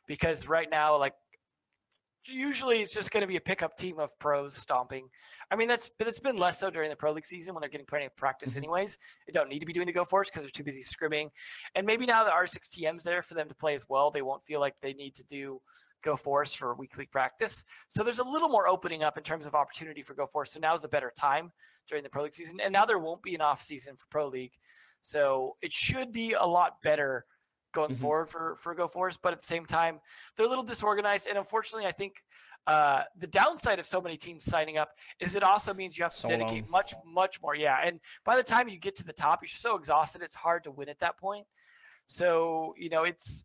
[0.06, 1.12] because right now, like
[2.26, 5.08] usually it's just going to be a pickup team of pros stomping.
[5.50, 7.70] I mean, that's but it's been less so during the pro league season when they're
[7.70, 8.58] getting plenty of practice mm-hmm.
[8.58, 8.98] anyways.
[9.26, 11.30] They don't need to be doing the go force because they're too busy scrimming.
[11.74, 14.60] And maybe now the R6TM's there for them to play as well, they won't feel
[14.60, 15.60] like they need to do
[16.02, 17.64] go force for weekly practice.
[17.88, 20.52] So there's a little more opening up in terms of opportunity for go force.
[20.52, 21.50] So now is a better time
[21.88, 22.60] during the pro league season.
[22.62, 24.52] And now there won't be an off season for pro league.
[25.00, 27.24] So it should be a lot better
[27.74, 28.00] going mm-hmm.
[28.00, 30.00] forward for for Go Force, but at the same time,
[30.36, 31.26] they're a little disorganized.
[31.26, 32.22] And unfortunately, I think
[32.66, 36.12] uh, the downside of so many teams signing up is it also means you have
[36.12, 36.70] to so dedicate long.
[36.70, 37.54] much, much more.
[37.54, 40.64] Yeah, and by the time you get to the top, you're so exhausted; it's hard
[40.64, 41.46] to win at that point.
[42.06, 43.44] So you know, it's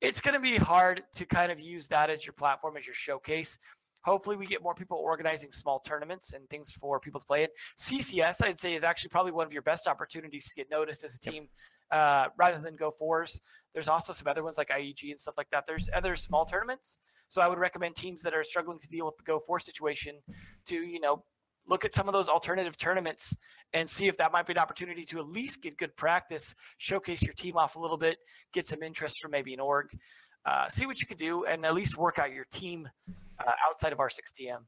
[0.00, 2.94] it's going to be hard to kind of use that as your platform, as your
[2.94, 3.58] showcase.
[4.02, 7.50] Hopefully, we get more people organizing small tournaments and things for people to play it.
[7.78, 11.14] CCS, I'd say, is actually probably one of your best opportunities to get noticed as
[11.14, 11.48] a team.
[11.90, 13.40] Uh, rather than go fours.
[13.74, 15.64] There's also some other ones like IEG and stuff like that.
[15.66, 17.00] There's other small tournaments.
[17.26, 20.16] So I would recommend teams that are struggling to deal with the go four situation
[20.66, 21.24] to, you know,
[21.66, 23.36] look at some of those alternative tournaments
[23.72, 27.22] and see if that might be an opportunity to at least get good practice, showcase
[27.22, 28.18] your team off a little bit,
[28.52, 29.86] get some interest from maybe an org,
[30.46, 32.88] uh, see what you could do, and at least work out your team
[33.38, 34.58] uh, outside of R6TM.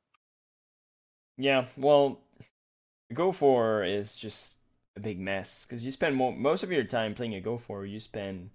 [1.39, 2.20] Yeah, well,
[3.12, 4.59] Go for is just
[4.97, 7.86] a big mess because you spend mo- most of your time playing a Go for
[7.86, 8.51] you spend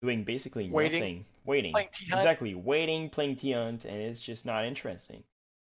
[0.00, 2.54] doing basically waiting, nothing, waiting, exactly.
[2.54, 5.22] Waiting, playing T Hunt, and it's just not interesting.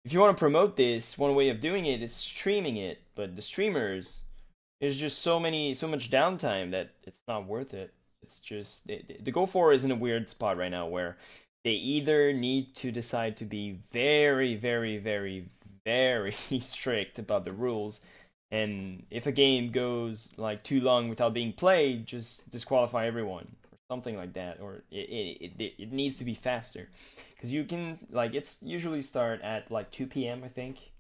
[0.05, 3.37] If you want to promote this, one way of doing it is streaming it, but
[3.37, 4.21] the streamers,
[4.81, 7.93] there's just so many, so much downtime that it's not worth it.
[8.23, 11.17] It's just it, the Go for is in a weird spot right now where
[11.65, 15.49] they either need to decide to be very, very, very,
[15.85, 18.01] very strict about the rules
[18.55, 23.79] and if a game goes like too long without being played, just disqualify everyone or
[23.91, 25.09] something like that, or it
[25.41, 26.89] it, it, it needs to be faster,
[27.35, 30.43] because you can like it's usually start at like 2 p.m.
[30.45, 30.93] I think,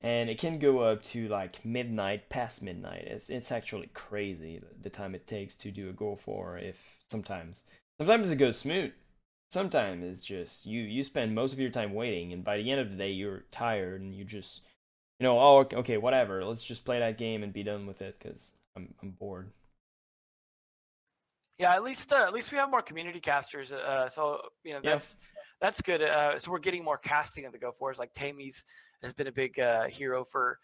[0.00, 3.04] and it can go up to like midnight, past midnight.
[3.06, 7.64] It's it's actually crazy the time it takes to do a go for if sometimes
[7.98, 8.92] sometimes it goes smooth.
[9.50, 12.80] Sometimes it's just you you spend most of your time waiting, and by the end
[12.80, 14.62] of the day you're tired and you just
[15.20, 16.44] you know, oh, okay, whatever.
[16.44, 19.50] Let's just play that game and be done with it because I'm I'm bored.
[21.58, 23.70] Yeah, at least uh, at least we have more community casters.
[23.70, 25.18] Uh, so you know that's
[25.60, 26.00] that's good.
[26.00, 27.98] Uh, so we're getting more casting of the Go Force.
[27.98, 28.64] Like Tammy's
[29.02, 30.58] has been a big uh, hero for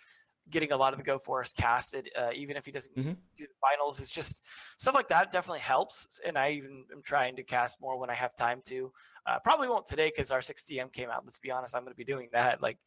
[0.49, 3.13] getting a lot of the Go Force casted, uh, even if he doesn't mm-hmm.
[3.37, 4.01] do the finals.
[4.01, 4.41] It's just
[4.79, 6.19] stuff like that definitely helps.
[6.27, 8.91] And I even am trying to cast more when I have time to.
[9.27, 11.27] Uh, probably won't today because R6TM came out.
[11.27, 12.63] Let's be honest, I'm going to be doing that.
[12.63, 12.79] Like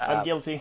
[0.00, 0.60] I'm um, guilty.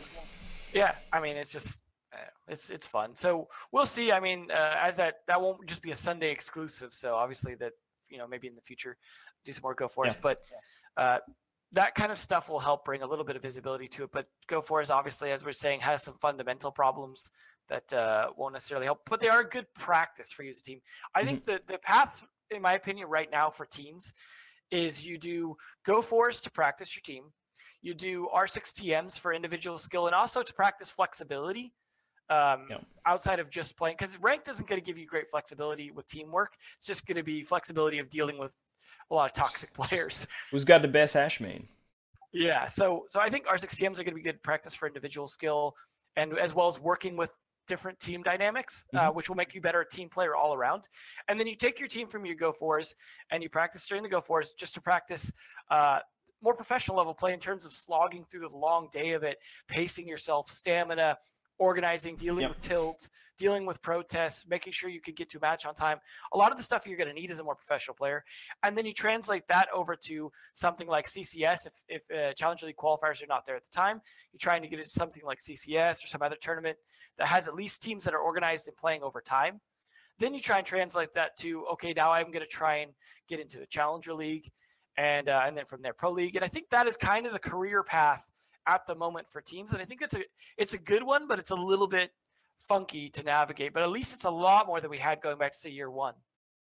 [0.74, 1.82] Yeah, I mean, it's just
[2.14, 2.18] uh,
[2.48, 3.16] it's it's fun.
[3.16, 4.12] So we'll see.
[4.12, 6.94] I mean, uh, as that that won't just be a Sunday exclusive.
[6.94, 7.74] So obviously that
[8.10, 8.98] you know maybe in the future
[9.46, 10.20] do some more Go Force, yeah.
[10.22, 10.42] but
[10.98, 11.18] uh,
[11.72, 14.12] that kind of stuff will help bring a little bit of visibility to it.
[14.12, 17.32] But Go Force obviously, as we're saying, has some fundamental problems
[17.70, 20.82] that uh, won't necessarily help, but they are good practice for you as a team.
[21.16, 21.28] I mm-hmm.
[21.28, 24.14] think the the path, in my opinion, right now for teams
[24.72, 25.56] is you do
[25.86, 27.26] Go Force to practice your team
[27.82, 31.74] you do R6TMs for individual skill and also to practice flexibility
[32.30, 32.78] um, yeah.
[33.06, 33.96] outside of just playing.
[33.98, 36.54] Because ranked isn't going to give you great flexibility with teamwork.
[36.78, 38.54] It's just going to be flexibility of dealing with
[39.10, 40.28] a lot of toxic players.
[40.52, 41.68] Who's got the best Ash main?
[42.34, 45.76] Yeah, so so I think R6TMs are going to be good practice for individual skill,
[46.16, 47.34] and as well as working with
[47.68, 49.10] different team dynamics, uh, mm-hmm.
[49.10, 50.88] uh, which will make you better a team player all around.
[51.28, 52.96] And then you take your team from your go fours
[53.32, 55.32] and you practice during the go fours just to practice
[55.70, 56.00] uh,
[56.42, 59.38] more professional level play in terms of slogging through the long day of it,
[59.68, 61.18] pacing yourself, stamina,
[61.62, 62.50] organizing, dealing yep.
[62.50, 66.00] with tilt, dealing with protests, making sure you can get to a match on time.
[66.34, 68.24] A lot of the stuff you're going to need as a more professional player.
[68.64, 71.68] And then you translate that over to something like CCS.
[71.68, 74.02] If, if uh, Challenger League qualifiers are not there at the time,
[74.34, 76.78] you're trying to get it to something like CCS or some other tournament
[77.20, 79.62] that has at least teams that are organized and playing over time.
[80.18, 82.92] Then you try and translate that to, okay, now I'm going to try and
[83.30, 84.52] get into a Challenger League
[84.98, 86.36] and uh, and then from there pro league.
[86.36, 88.28] And I think that is kind of the career path
[88.68, 89.72] at the moment for teams.
[89.72, 90.24] And I think it's a
[90.58, 92.12] it's a good one, but it's a little bit
[92.68, 93.74] funky to navigate.
[93.74, 95.90] But at least it's a lot more than we had going back to say year
[95.90, 96.14] one.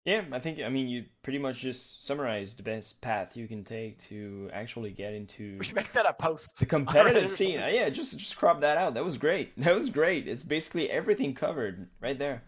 [0.06, 3.64] Yeah, I think I mean you pretty much just summarized the best path you can
[3.64, 5.56] take to actually get into.
[5.60, 6.60] We should make that a post.
[6.60, 7.60] The competitive scene.
[7.60, 8.96] Yeah, just just crop that out.
[8.96, 9.54] That was great.
[9.58, 10.28] That was great.
[10.28, 12.44] It's basically everything covered right there.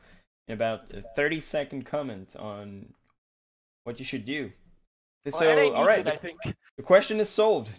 [0.48, 2.94] In about a thirty second comment on
[3.84, 4.52] what you should do
[5.32, 6.38] so all right, it, the, I think.
[6.78, 7.72] the question is solved.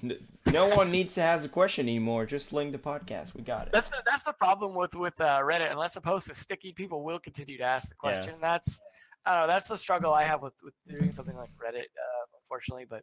[0.47, 2.27] No one needs to ask a question anymore.
[2.27, 3.35] Just link the podcast.
[3.35, 3.73] We got it.
[3.73, 5.71] That's the that's the problem with with uh, Reddit.
[5.71, 8.15] Unless the post is sticky, people will continue to ask the Yeah.
[8.15, 8.35] question.
[8.41, 8.81] That's
[9.25, 9.53] I don't know.
[9.53, 12.87] That's the struggle I have with, with doing something like Reddit, uh, unfortunately.
[12.89, 13.03] But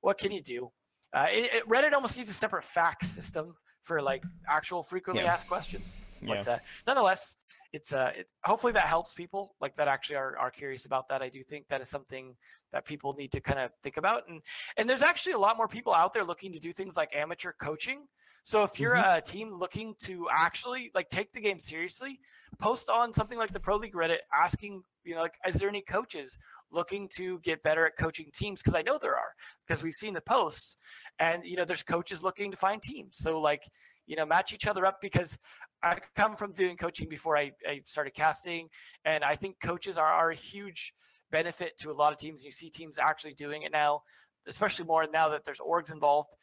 [0.00, 0.70] what can you do?
[1.14, 5.34] Uh, it, it, Reddit almost needs a separate FAQs system for like actual frequently Yeah.
[5.34, 5.98] asked questions.
[6.20, 6.34] Yeah.
[6.34, 7.36] But uh, nonetheless,
[7.72, 11.22] it's uh, it, hopefully that helps people like that actually are, are curious about that.
[11.22, 12.36] I do think that is something
[12.72, 14.40] that people need to kind of think about, and
[14.76, 17.52] and there's actually a lot more people out there looking to do things like amateur
[17.60, 18.06] coaching.
[18.44, 19.18] So if you're Mhm.
[19.18, 22.18] a team looking to actually like take the game seriously,
[22.58, 25.82] post on something like the Pro League Reddit asking, you know, like, is there any
[25.82, 26.38] coaches
[26.70, 28.60] looking to get better at coaching teams?
[28.60, 29.32] Because I know there are,
[29.66, 30.76] because we've seen the posts,
[31.20, 33.16] and you know, there's coaches looking to find teams.
[33.16, 33.62] So like,
[34.06, 35.38] you know, match each other up because
[35.82, 38.68] I come from doing coaching before I, I started casting,
[39.04, 40.92] and I think coaches are, are a huge
[41.30, 42.44] benefit to a lot of teams.
[42.44, 44.02] You see teams actually doing it now,
[44.46, 46.36] especially more now that there's orgs involved.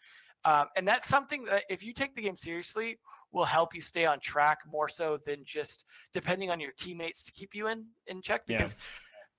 [0.45, 2.97] Um, and that's something that if you take the game seriously,
[3.31, 7.31] will help you stay on track more so than just depending on your teammates to
[7.31, 8.57] keep you in in check Yeah.
[8.57, 8.75] because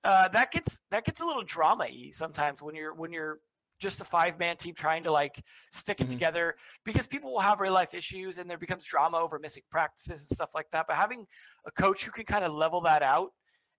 [0.03, 3.39] uh, that gets that gets a little drama y sometimes when you're when you're
[3.81, 6.11] just a five man team trying to like stick it Mhm.
[6.11, 6.55] together
[6.85, 10.35] because people will have real life issues and there becomes drama over missing practices and
[10.37, 10.85] stuff like that.
[10.87, 11.25] But having
[11.65, 13.33] a coach who can kind of level that out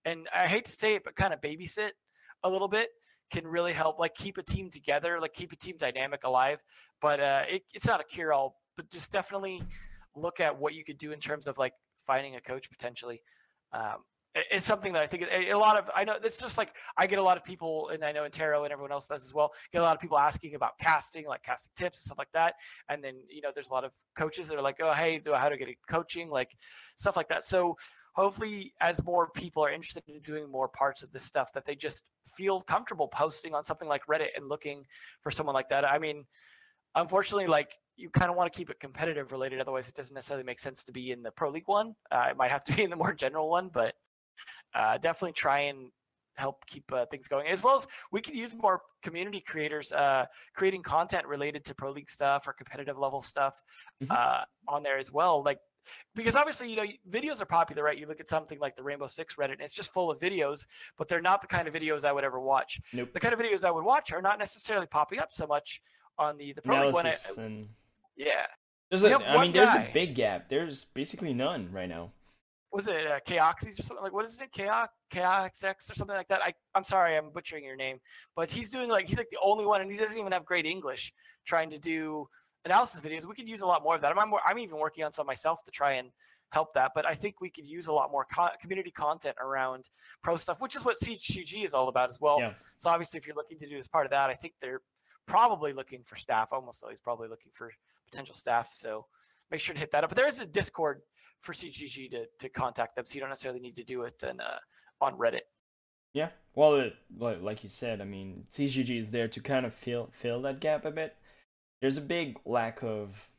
[0.05, 1.91] and I hate to say it, but kind of babysit
[2.43, 2.89] a little bit
[3.31, 6.61] can really help like keep a team together, like keep a team dynamic alive.
[7.01, 9.63] But uh, it, it's not a cure all, but just definitely
[10.15, 11.73] look at what you could do in terms of like
[12.05, 13.21] finding a coach potentially.
[13.71, 14.03] Um,
[14.35, 17.19] it's something that I think a lot of I know it's just like I get
[17.19, 19.79] a lot of people and I know Intero and everyone else does as well get
[19.79, 22.55] a lot of people asking about casting like casting tips and stuff like that.
[22.89, 25.33] And then you know there's a lot of coaches that are like oh hey do
[25.33, 26.29] I how to get a coaching?
[26.29, 26.49] Like
[26.97, 27.43] stuff like that.
[27.43, 27.77] So
[28.15, 31.75] hopefully as more people are interested in doing more parts of this stuff that they
[31.75, 32.05] just
[32.35, 34.85] feel comfortable posting on something like Reddit and looking
[35.21, 35.85] for someone like that.
[35.85, 36.25] I mean
[36.95, 40.43] unfortunately like you kind of want to keep it competitive related otherwise it doesn't necessarily
[40.43, 41.93] make sense to be in the pro league one.
[42.11, 43.93] Uh, it might have to be in the more general one but
[44.75, 45.89] uh, definitely try and
[46.35, 50.25] help keep uh, things going as well as we could use more community creators uh,
[50.55, 53.61] creating content related to pro league stuff or competitive level stuff
[54.03, 54.09] Mhm.
[54.11, 55.59] uh, on there as well like
[56.15, 59.05] because obviously you know videos are popular right you look at something like the rainbow
[59.05, 60.65] six reddit and it's just full of videos
[60.97, 63.09] but they're not the kind of videos i would ever watch Nope.
[63.13, 65.81] the kind of videos i would watch are not necessarily popping up so much
[66.17, 67.67] on the the pro league one I- and
[68.15, 68.45] yeah
[68.89, 69.83] there's a, I mean, there's guy.
[69.85, 70.49] a big gap.
[70.49, 72.11] There's basically none right now.
[72.73, 76.27] Was it uh, Koxes or something like what is it Kox KXX or something like
[76.29, 76.41] that?
[76.41, 77.99] I I'm sorry I'm butchering your name,
[78.35, 80.65] but he's doing like he's like the only one, and he doesn't even have great
[80.65, 81.13] English
[81.45, 82.27] trying to do
[82.65, 83.25] analysis videos.
[83.25, 84.17] We could use a lot more of that.
[84.17, 86.09] I'm more, I'm even working on some myself to try and
[86.51, 89.89] help that, but I think we could use a lot more co- community content around
[90.23, 92.39] pro stuff, which is what CG is all about as well.
[92.39, 92.53] Yeah.
[92.77, 94.81] So obviously, if you're looking to do as part of that, I think they're
[95.27, 96.49] probably looking for staff.
[96.51, 97.71] Almost always probably looking for
[98.09, 98.69] potential staff.
[98.71, 99.05] So
[99.51, 100.09] make sure to hit that up.
[100.09, 101.01] But there is a Discord
[101.43, 104.39] for CGG to, to contact them, so you don't necessarily need to do it in,
[104.39, 104.57] uh,
[105.01, 105.41] on Reddit.
[106.13, 106.29] Yeah.
[106.55, 110.09] Well, it, like, like you said, I mean, CGG is there to kind of fill
[110.13, 111.15] fill that gap a bit.
[111.81, 113.29] There's a big lack of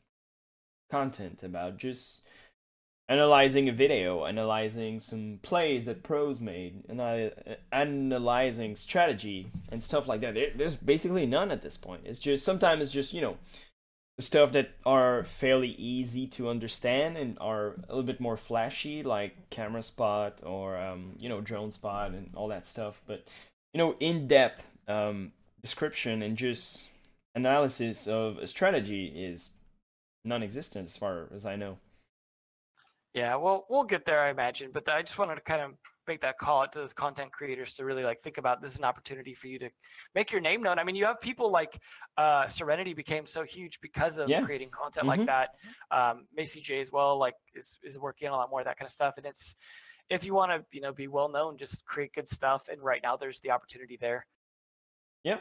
[0.91, 2.23] content about just
[3.09, 7.01] analyzing a video, analyzing some plays that pros made, and
[7.73, 10.35] analyzing strategy and stuff like that.
[10.35, 12.03] There, there's basically none at this point.
[12.05, 13.37] It's just sometimes it's just you know
[14.19, 19.51] stuff that are fairly easy to understand and are a little bit more flashy, like
[19.51, 23.03] camera spot or um, you know drone spot and all that stuff.
[23.07, 23.27] But
[23.73, 26.89] you know, in depth um, description and just
[27.35, 29.51] analysis of a strategy is
[30.25, 31.79] non-existent as far as I know.
[33.15, 34.71] Yeah, well, we'll get there, I imagine.
[34.73, 35.71] But I just wanted to kind of
[36.07, 38.79] make that call out to those content creators to really like think about this is
[38.79, 39.71] an opportunity for you to
[40.15, 40.79] make your name known.
[40.79, 41.81] I mean, you have people like
[42.17, 44.43] uh, Serenity became so huge because of Yeah.
[44.43, 45.17] creating content Mhm.
[45.17, 45.55] like that.
[45.91, 48.77] Um, Macie Jay as well, like is is working on a lot more of that
[48.79, 49.17] kind of stuff.
[49.17, 49.57] And it's
[50.11, 52.69] if you want to, you know, be well known, just create good stuff.
[52.69, 54.27] And right now, there's the opportunity there.
[55.23, 55.41] Yeah,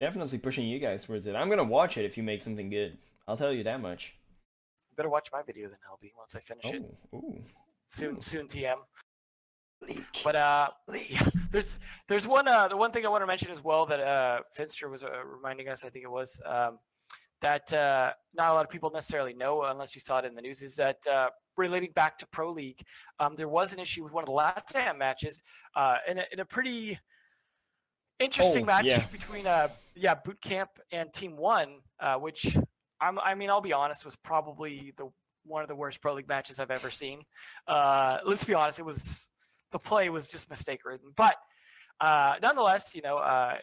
[0.00, 1.34] definitely pushing you guys towards it.
[1.36, 2.98] I'm gonna watch it if you make something good.
[3.26, 4.14] I'll tell you that much.
[4.96, 6.82] Better watch my video then, LB, once I finish it.
[7.12, 7.44] Oh, ooh.
[7.86, 8.20] Soon, ooh.
[8.20, 8.78] soon, TM.
[9.86, 10.04] Leak.
[10.24, 11.10] But uh, Leak.
[11.10, 14.00] yeah, there's there's one uh the one thing I want to mention as well that
[14.00, 16.78] uh Finster was uh, reminding us I think it was um
[17.40, 20.42] that uh not a lot of people necessarily know unless you saw it in the
[20.42, 22.80] news is that uh relating back to Pro League
[23.20, 25.42] um there was an issue with one of the LATAM matches
[25.76, 26.98] uh in a, in a pretty
[28.18, 29.04] interesting Oh, match yeah.
[29.12, 32.56] between uh yeah Boot Camp and Team One uh which
[33.00, 35.08] I'm I mean I'll be honest was probably the
[35.44, 37.22] one of the worst Pro League matches I've ever seen
[37.68, 39.30] uh let's be honest it was
[39.72, 41.12] the play was just mistake ridden.
[41.16, 41.36] But
[42.00, 43.56] uh, nonetheless, you know, uh,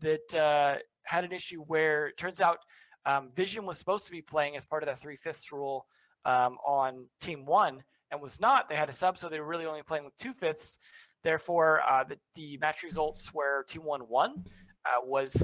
[0.00, 2.58] that uh, had an issue where it turns out
[3.04, 5.86] um, Vision was supposed to be playing as part of that three fifths rule
[6.24, 8.68] um, on Team One and was not.
[8.68, 10.78] They had a sub, so they were really only playing with two fifths.
[11.24, 14.44] Therefore, uh, the, the match results where Team One won
[14.86, 15.34] uh, was,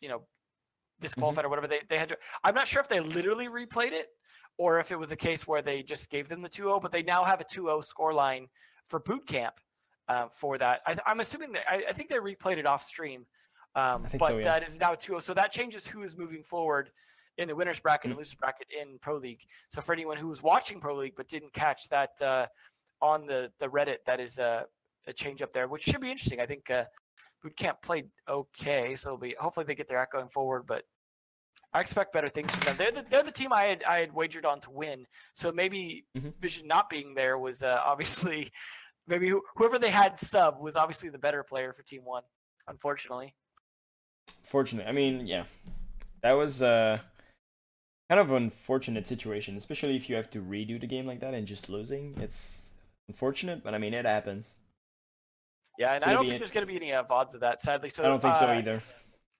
[0.00, 0.22] you know,
[1.00, 1.46] disqualified mm-hmm.
[1.46, 2.16] or whatever they, they had to.
[2.42, 4.06] I'm not sure if they literally replayed it
[4.58, 7.02] or if it was a case where they just gave them the 2-0, but they
[7.02, 8.46] now have a 2-0 score line
[8.86, 9.54] for boot camp
[10.08, 10.80] uh, for that.
[10.86, 13.26] I, am assuming that I, I, think they replayed it off stream,
[13.74, 14.54] um, but so, yeah.
[14.54, 15.22] uh, it is now 2-0.
[15.22, 16.90] So that changes who is moving forward
[17.38, 18.12] in the winners bracket mm-hmm.
[18.12, 19.42] and losers bracket in Pro League.
[19.68, 22.46] So for anyone who was watching Pro League but didn't catch that uh,
[23.00, 24.64] on the the Reddit, that is a,
[25.06, 26.40] a change up there, which should be interesting.
[26.40, 26.84] I think uh,
[27.42, 30.84] boot camp played okay, so it'll be hopefully they get their act going forward, but
[31.74, 32.76] I expect better things from them.
[32.78, 35.06] They're the, they're the team I had I had wagered on to win.
[35.34, 36.30] So maybe mm-hmm.
[36.40, 38.50] Vision not being there was uh, obviously
[39.08, 42.22] maybe whoever they had sub was obviously the better player for Team One.
[42.68, 43.34] Unfortunately.
[44.44, 45.44] Fortunately, I mean, yeah,
[46.22, 46.98] that was uh,
[48.08, 51.46] kind of unfortunate situation, especially if you have to redo the game like that and
[51.46, 52.16] just losing.
[52.20, 52.58] It's
[53.08, 54.54] unfortunate, but I mean, it happens.
[55.78, 56.38] Yeah, and Maybe I don't think it...
[56.38, 57.90] there's going to be any uh, VODs of that, sadly.
[57.90, 58.82] So I don't think uh, so either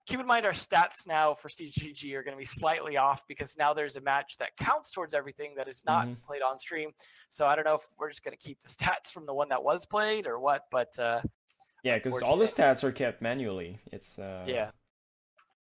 [0.07, 3.57] keep in mind our stats now for CGG are going to be slightly off because
[3.59, 6.27] now there's a match that counts towards everything that is not mm-hmm.
[6.27, 6.91] played on stream.
[7.31, 9.49] So I don't know if we're just going to keep the stats from the one
[9.49, 11.21] that was played or what, but uh,
[11.85, 13.79] yeah, because all the stats are kept manually.
[13.93, 14.71] It's uh, yeah,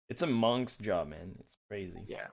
[0.09, 1.36] it's a monk's job, man.
[1.41, 1.99] It's crazy.
[2.07, 2.28] Yeah,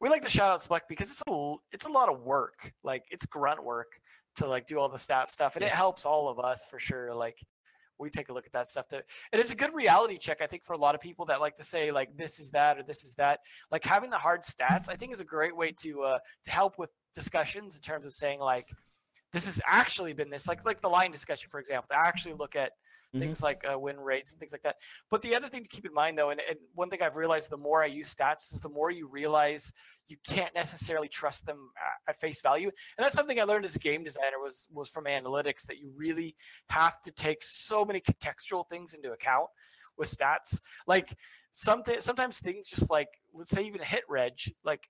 [0.00, 2.72] we like to shout out Spleck because it's a it's a lot of work.
[2.82, 3.88] Like it's grunt work
[4.36, 5.68] to like do all the stat stuff, and yeah.
[5.68, 7.14] it helps all of us for sure.
[7.14, 7.36] Like
[7.98, 10.64] we take a look at that stuff and it's a good reality check i think
[10.64, 13.04] for a lot of people that like to say like this is that or this
[13.04, 13.40] is that.
[13.70, 16.78] Like having the hard stats i think is a great way to uh to help
[16.78, 18.68] with discussions in terms of saying like
[19.32, 22.56] this has actually been this like like the Lion discussion for example to actually look
[22.56, 22.72] at
[23.14, 23.20] mm-hmm.
[23.20, 24.76] things like uh, win rates and things like that
[25.10, 27.50] but the other thing to keep in mind though and, and one thing i've realized
[27.50, 29.72] the more i use stats is the more you realize
[30.08, 31.70] you can't necessarily trust them
[32.08, 35.04] at face value and that's something i learned as a game designer was was from
[35.04, 36.34] analytics that you really
[36.70, 39.48] have to take so many contextual things into account
[39.96, 41.16] with stats like
[41.52, 44.34] something sometimes things just like let's say even a hit reg
[44.64, 44.82] like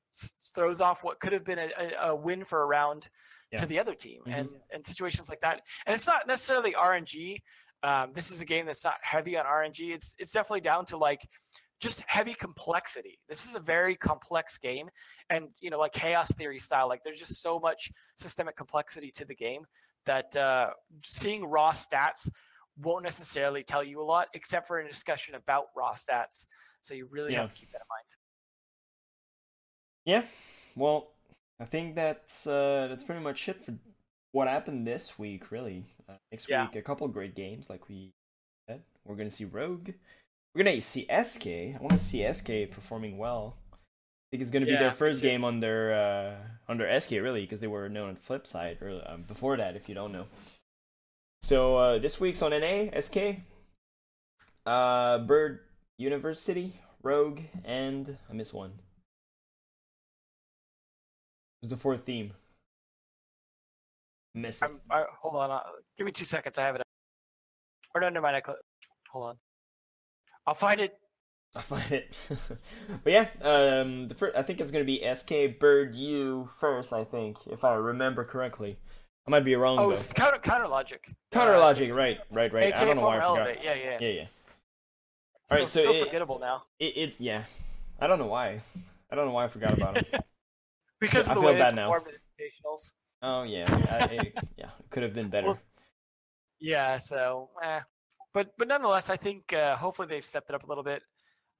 [0.55, 3.09] throws off what could have been a, a, a win for a round
[3.53, 3.61] yeah.
[3.61, 4.39] to the other team mm-hmm.
[4.39, 7.37] and and situations like that and it's not necessarily rng
[7.83, 10.97] um, this is a game that's not heavy on rng it's it's definitely down to
[10.97, 11.29] like
[11.81, 13.19] just heavy complexity.
[13.29, 14.89] This is a very complex game,
[15.31, 19.25] and you know, like chaos theory style, like there's just so much systemic complexity to
[19.25, 19.65] the game
[20.07, 20.71] that uh,
[21.05, 22.29] seeing raw stats
[22.81, 26.47] won't necessarily tell you a lot, except for a discussion about raw stats.
[26.81, 27.43] So you really yeah.
[27.43, 28.05] have to keep that in mind.
[30.05, 30.23] Yeah,
[30.75, 31.09] well,
[31.61, 33.73] I think that's uh, that's pretty much it for
[34.39, 35.51] what happened this week.
[35.51, 36.67] Really, uh, next yeah.
[36.67, 38.13] week a couple great games, like we
[38.69, 38.83] said.
[39.05, 39.91] We're gonna see Rogue.
[40.55, 41.47] We're gonna see SK.
[41.47, 43.57] I want to see SK performing well.
[43.73, 43.77] I
[44.31, 47.67] think it's gonna be yeah, their first game under uh, under SK really, because they
[47.67, 49.75] were known on the flip side or um, before that.
[49.75, 50.27] If you don't know.
[51.43, 53.43] So uh, this week's on NA SK,
[54.67, 55.61] uh, Bird
[55.99, 58.73] University, Rogue, and I miss one.
[61.61, 62.35] What's the fourth theme?
[64.35, 64.71] Miss it.
[64.91, 65.61] I, hold on, uh,
[65.97, 66.59] give me two seconds.
[66.59, 66.83] I have it.
[67.95, 68.37] Or no, never mind.
[68.37, 68.59] I cl-
[69.11, 69.37] hold on.
[70.47, 70.99] I'll find it.
[71.57, 72.15] I'll find it.
[73.05, 76.93] but yeah, um, the first, I think it's gonna be SK Bird U first.
[76.93, 78.79] I think, if I remember correctly.
[79.27, 79.79] I might be wrong.
[79.79, 80.13] Oh, though.
[80.15, 81.05] counter counter logic.
[81.33, 82.75] Counter uh, logic, right, right, right.
[82.75, 83.63] I don't know why I forgot.
[83.63, 84.25] Yeah, yeah, yeah, yeah.
[85.51, 86.63] All right, so, so, so it, forgettable now.
[86.79, 87.45] It, it, yeah.
[88.01, 88.63] I don't know why.
[89.11, 90.15] I don't know why I forgot about it.
[91.01, 91.91] because I, of the I feel bad now.
[91.91, 92.93] invitationals.
[93.23, 95.49] Oh yeah, I, it, yeah, it could have been better.
[95.49, 95.59] Well,
[96.61, 97.81] yeah, so eh,
[98.33, 101.03] but but nonetheless, I think uh, hopefully they've stepped it up a little bit.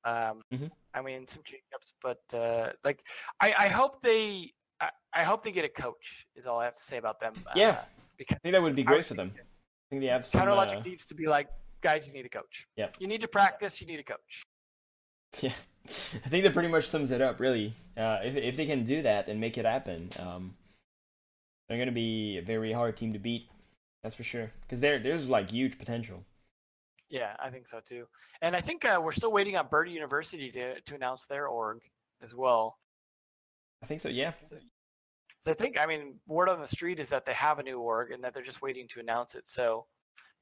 [0.05, 0.67] Um, mm-hmm.
[0.95, 3.01] I mean, some change-ups, but uh, like
[3.41, 6.27] I, I hope they I, I, hope they get a coach.
[6.37, 7.33] Is all I have to say about them.
[7.55, 7.77] Yeah, uh,
[8.17, 9.33] because I think that would be great for them.
[9.37, 10.41] I think they have some.
[10.41, 11.49] Counter logic uh, needs to be like,
[11.83, 12.67] guys, you need a coach.
[12.77, 13.81] Yeah, you need to practice.
[13.81, 14.45] You need a coach.
[15.41, 15.53] Yeah,
[15.87, 17.41] I think that pretty much sums it up.
[17.41, 20.55] Really, uh, if if they can do that and make it happen, um,
[21.69, 23.49] they're going to be a very hard team to beat.
[24.03, 24.51] That's for sure.
[24.63, 26.25] Because there there's like huge potential.
[27.11, 28.07] Yeah, I think so too.
[28.43, 31.81] And I think uh, we're still waiting on Birdie University to to announce their org
[32.23, 32.79] as well.
[33.83, 34.09] I think so.
[34.09, 34.33] Yeah.
[34.49, 34.57] So,
[35.41, 37.79] so I think I mean word on the street is that they have a new
[37.79, 39.49] org and that they're just waiting to announce it.
[39.49, 39.87] So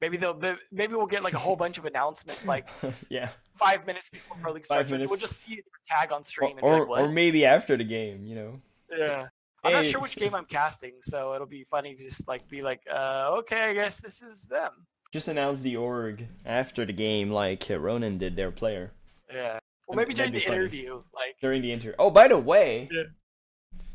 [0.01, 0.39] maybe they'll
[0.71, 2.67] maybe we'll get like a whole bunch of announcements like
[3.09, 4.91] yeah five minutes before Pro League starts.
[4.91, 8.25] We'll just see a tag on stream or or, like, or, maybe after the game.
[8.25, 8.61] You know.
[8.95, 9.27] Yeah.
[9.63, 12.61] I'm not sure which game I'm casting, so it'll be funny to just like be
[12.61, 14.71] like, uh, okay, I guess this is them
[15.11, 18.91] just announce the org after the game, like Ronin did their player.
[19.33, 19.59] Yeah.
[19.87, 20.57] Well, maybe during the funny.
[20.57, 21.93] interview, like during the interview.
[21.97, 22.89] Oh, by the way.
[22.91, 23.03] Yeah.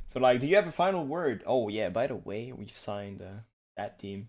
[0.08, 1.42] So like, do you have a final word?
[1.46, 1.90] Oh yeah.
[1.90, 3.40] By the way, we've signed uh,
[3.76, 4.28] that team.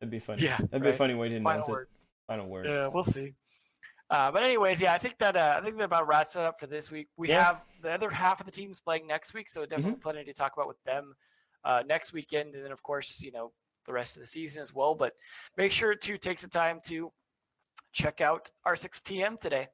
[0.00, 0.44] That'd be funny.
[0.44, 1.82] Yeah, That'd be a funny way to final announce word.
[1.82, 2.32] it.
[2.32, 2.66] Final word.
[2.66, 3.34] Yeah, we'll see.
[4.10, 6.58] Uh, but anyways, yeah, I think that uh, I think that about wraps it up
[6.58, 7.08] for this week.
[7.16, 7.44] We Yeah.
[7.44, 10.00] have the other half of the teams playing next week, so definitely Mm-hmm.
[10.00, 11.14] plenty to talk about with them
[11.64, 13.52] uh, next weekend, and then of course, you know,
[13.86, 14.94] the rest of the season as well.
[14.94, 15.12] But
[15.56, 17.12] make sure to take some time to
[17.92, 19.68] check out R6TM today.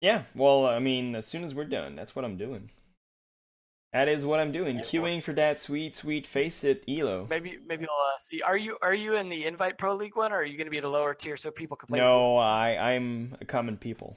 [0.00, 0.22] Yeah.
[0.34, 2.70] Well, I mean, as soon as we're done, that's what I'm doing.
[3.92, 4.78] That is what I'm doing.
[4.78, 7.26] Queuing for that sweet, sweet FACEIT elo.
[7.28, 8.40] Maybe maybe we'll uh, see.
[8.40, 10.70] Are you are you in the Invite Pro League one, or are you going to
[10.70, 11.98] be at a lower tier so people can play?
[11.98, 14.16] No, I I'm a common people.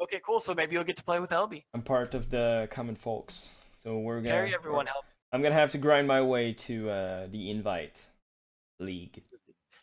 [0.00, 0.38] Okay, cool.
[0.38, 1.64] So maybe you'll get to play with Elby.
[1.74, 3.50] I'm part of the common folks.
[3.82, 4.30] So we're gonna.
[4.30, 5.04] Carry everyone help.
[5.32, 8.06] I'm gonna have to grind my way to uh, the invite
[8.78, 9.22] league.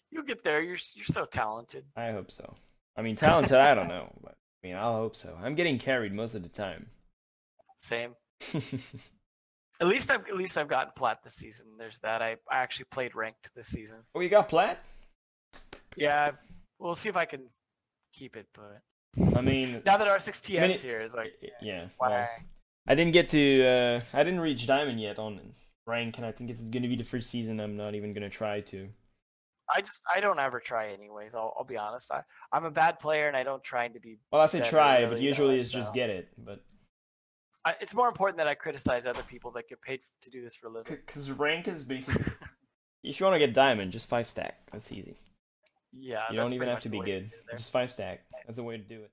[0.09, 0.61] You'll get there.
[0.61, 1.83] You're you're so talented.
[1.97, 2.55] I hope so.
[2.95, 5.37] I mean, talented, I don't know, but I mean, I'll hope so.
[5.41, 6.87] I'm getting carried most of the time.
[7.77, 8.15] Same.
[9.81, 11.65] At least I've at least I've gotten plat this season.
[11.79, 12.21] There's that.
[12.21, 13.97] I, I actually played ranked this season.
[14.13, 14.77] oh, you got plat?
[15.97, 16.29] Yeah,
[16.77, 17.47] we'll see if I can
[18.13, 18.45] keep it.
[18.53, 18.81] But
[19.35, 21.33] I mean, now that R6TM's Mini- here is like,
[21.63, 21.87] yeah.
[21.97, 22.09] why?
[22.09, 22.27] Well,
[22.87, 23.65] I didn't get to.
[23.65, 25.39] Uh, I didn't reach diamond yet on
[25.87, 27.59] rank, and I think it's gonna be the first season.
[27.59, 28.87] I'm not even gonna try to.
[29.73, 31.33] I just I don't ever try anyways.
[31.33, 32.11] I'll I'll be honest.
[32.11, 32.21] I
[32.53, 34.19] I'm a bad player and I don't try to be.
[34.31, 36.27] Well, I say try, but usually it's just get it.
[36.37, 36.63] But
[37.63, 40.55] I, it's more important that I criticize other people that get paid to do this
[40.55, 40.97] for a living.
[41.05, 42.23] because rank is basically,
[43.03, 44.57] if you want to get diamond, just five stack.
[44.71, 45.15] That's easy.
[45.93, 47.05] Yeah, You don't even have to be good.
[47.05, 47.57] do it there.
[47.57, 48.21] Just five stack.
[48.45, 49.11] That's the way to do it.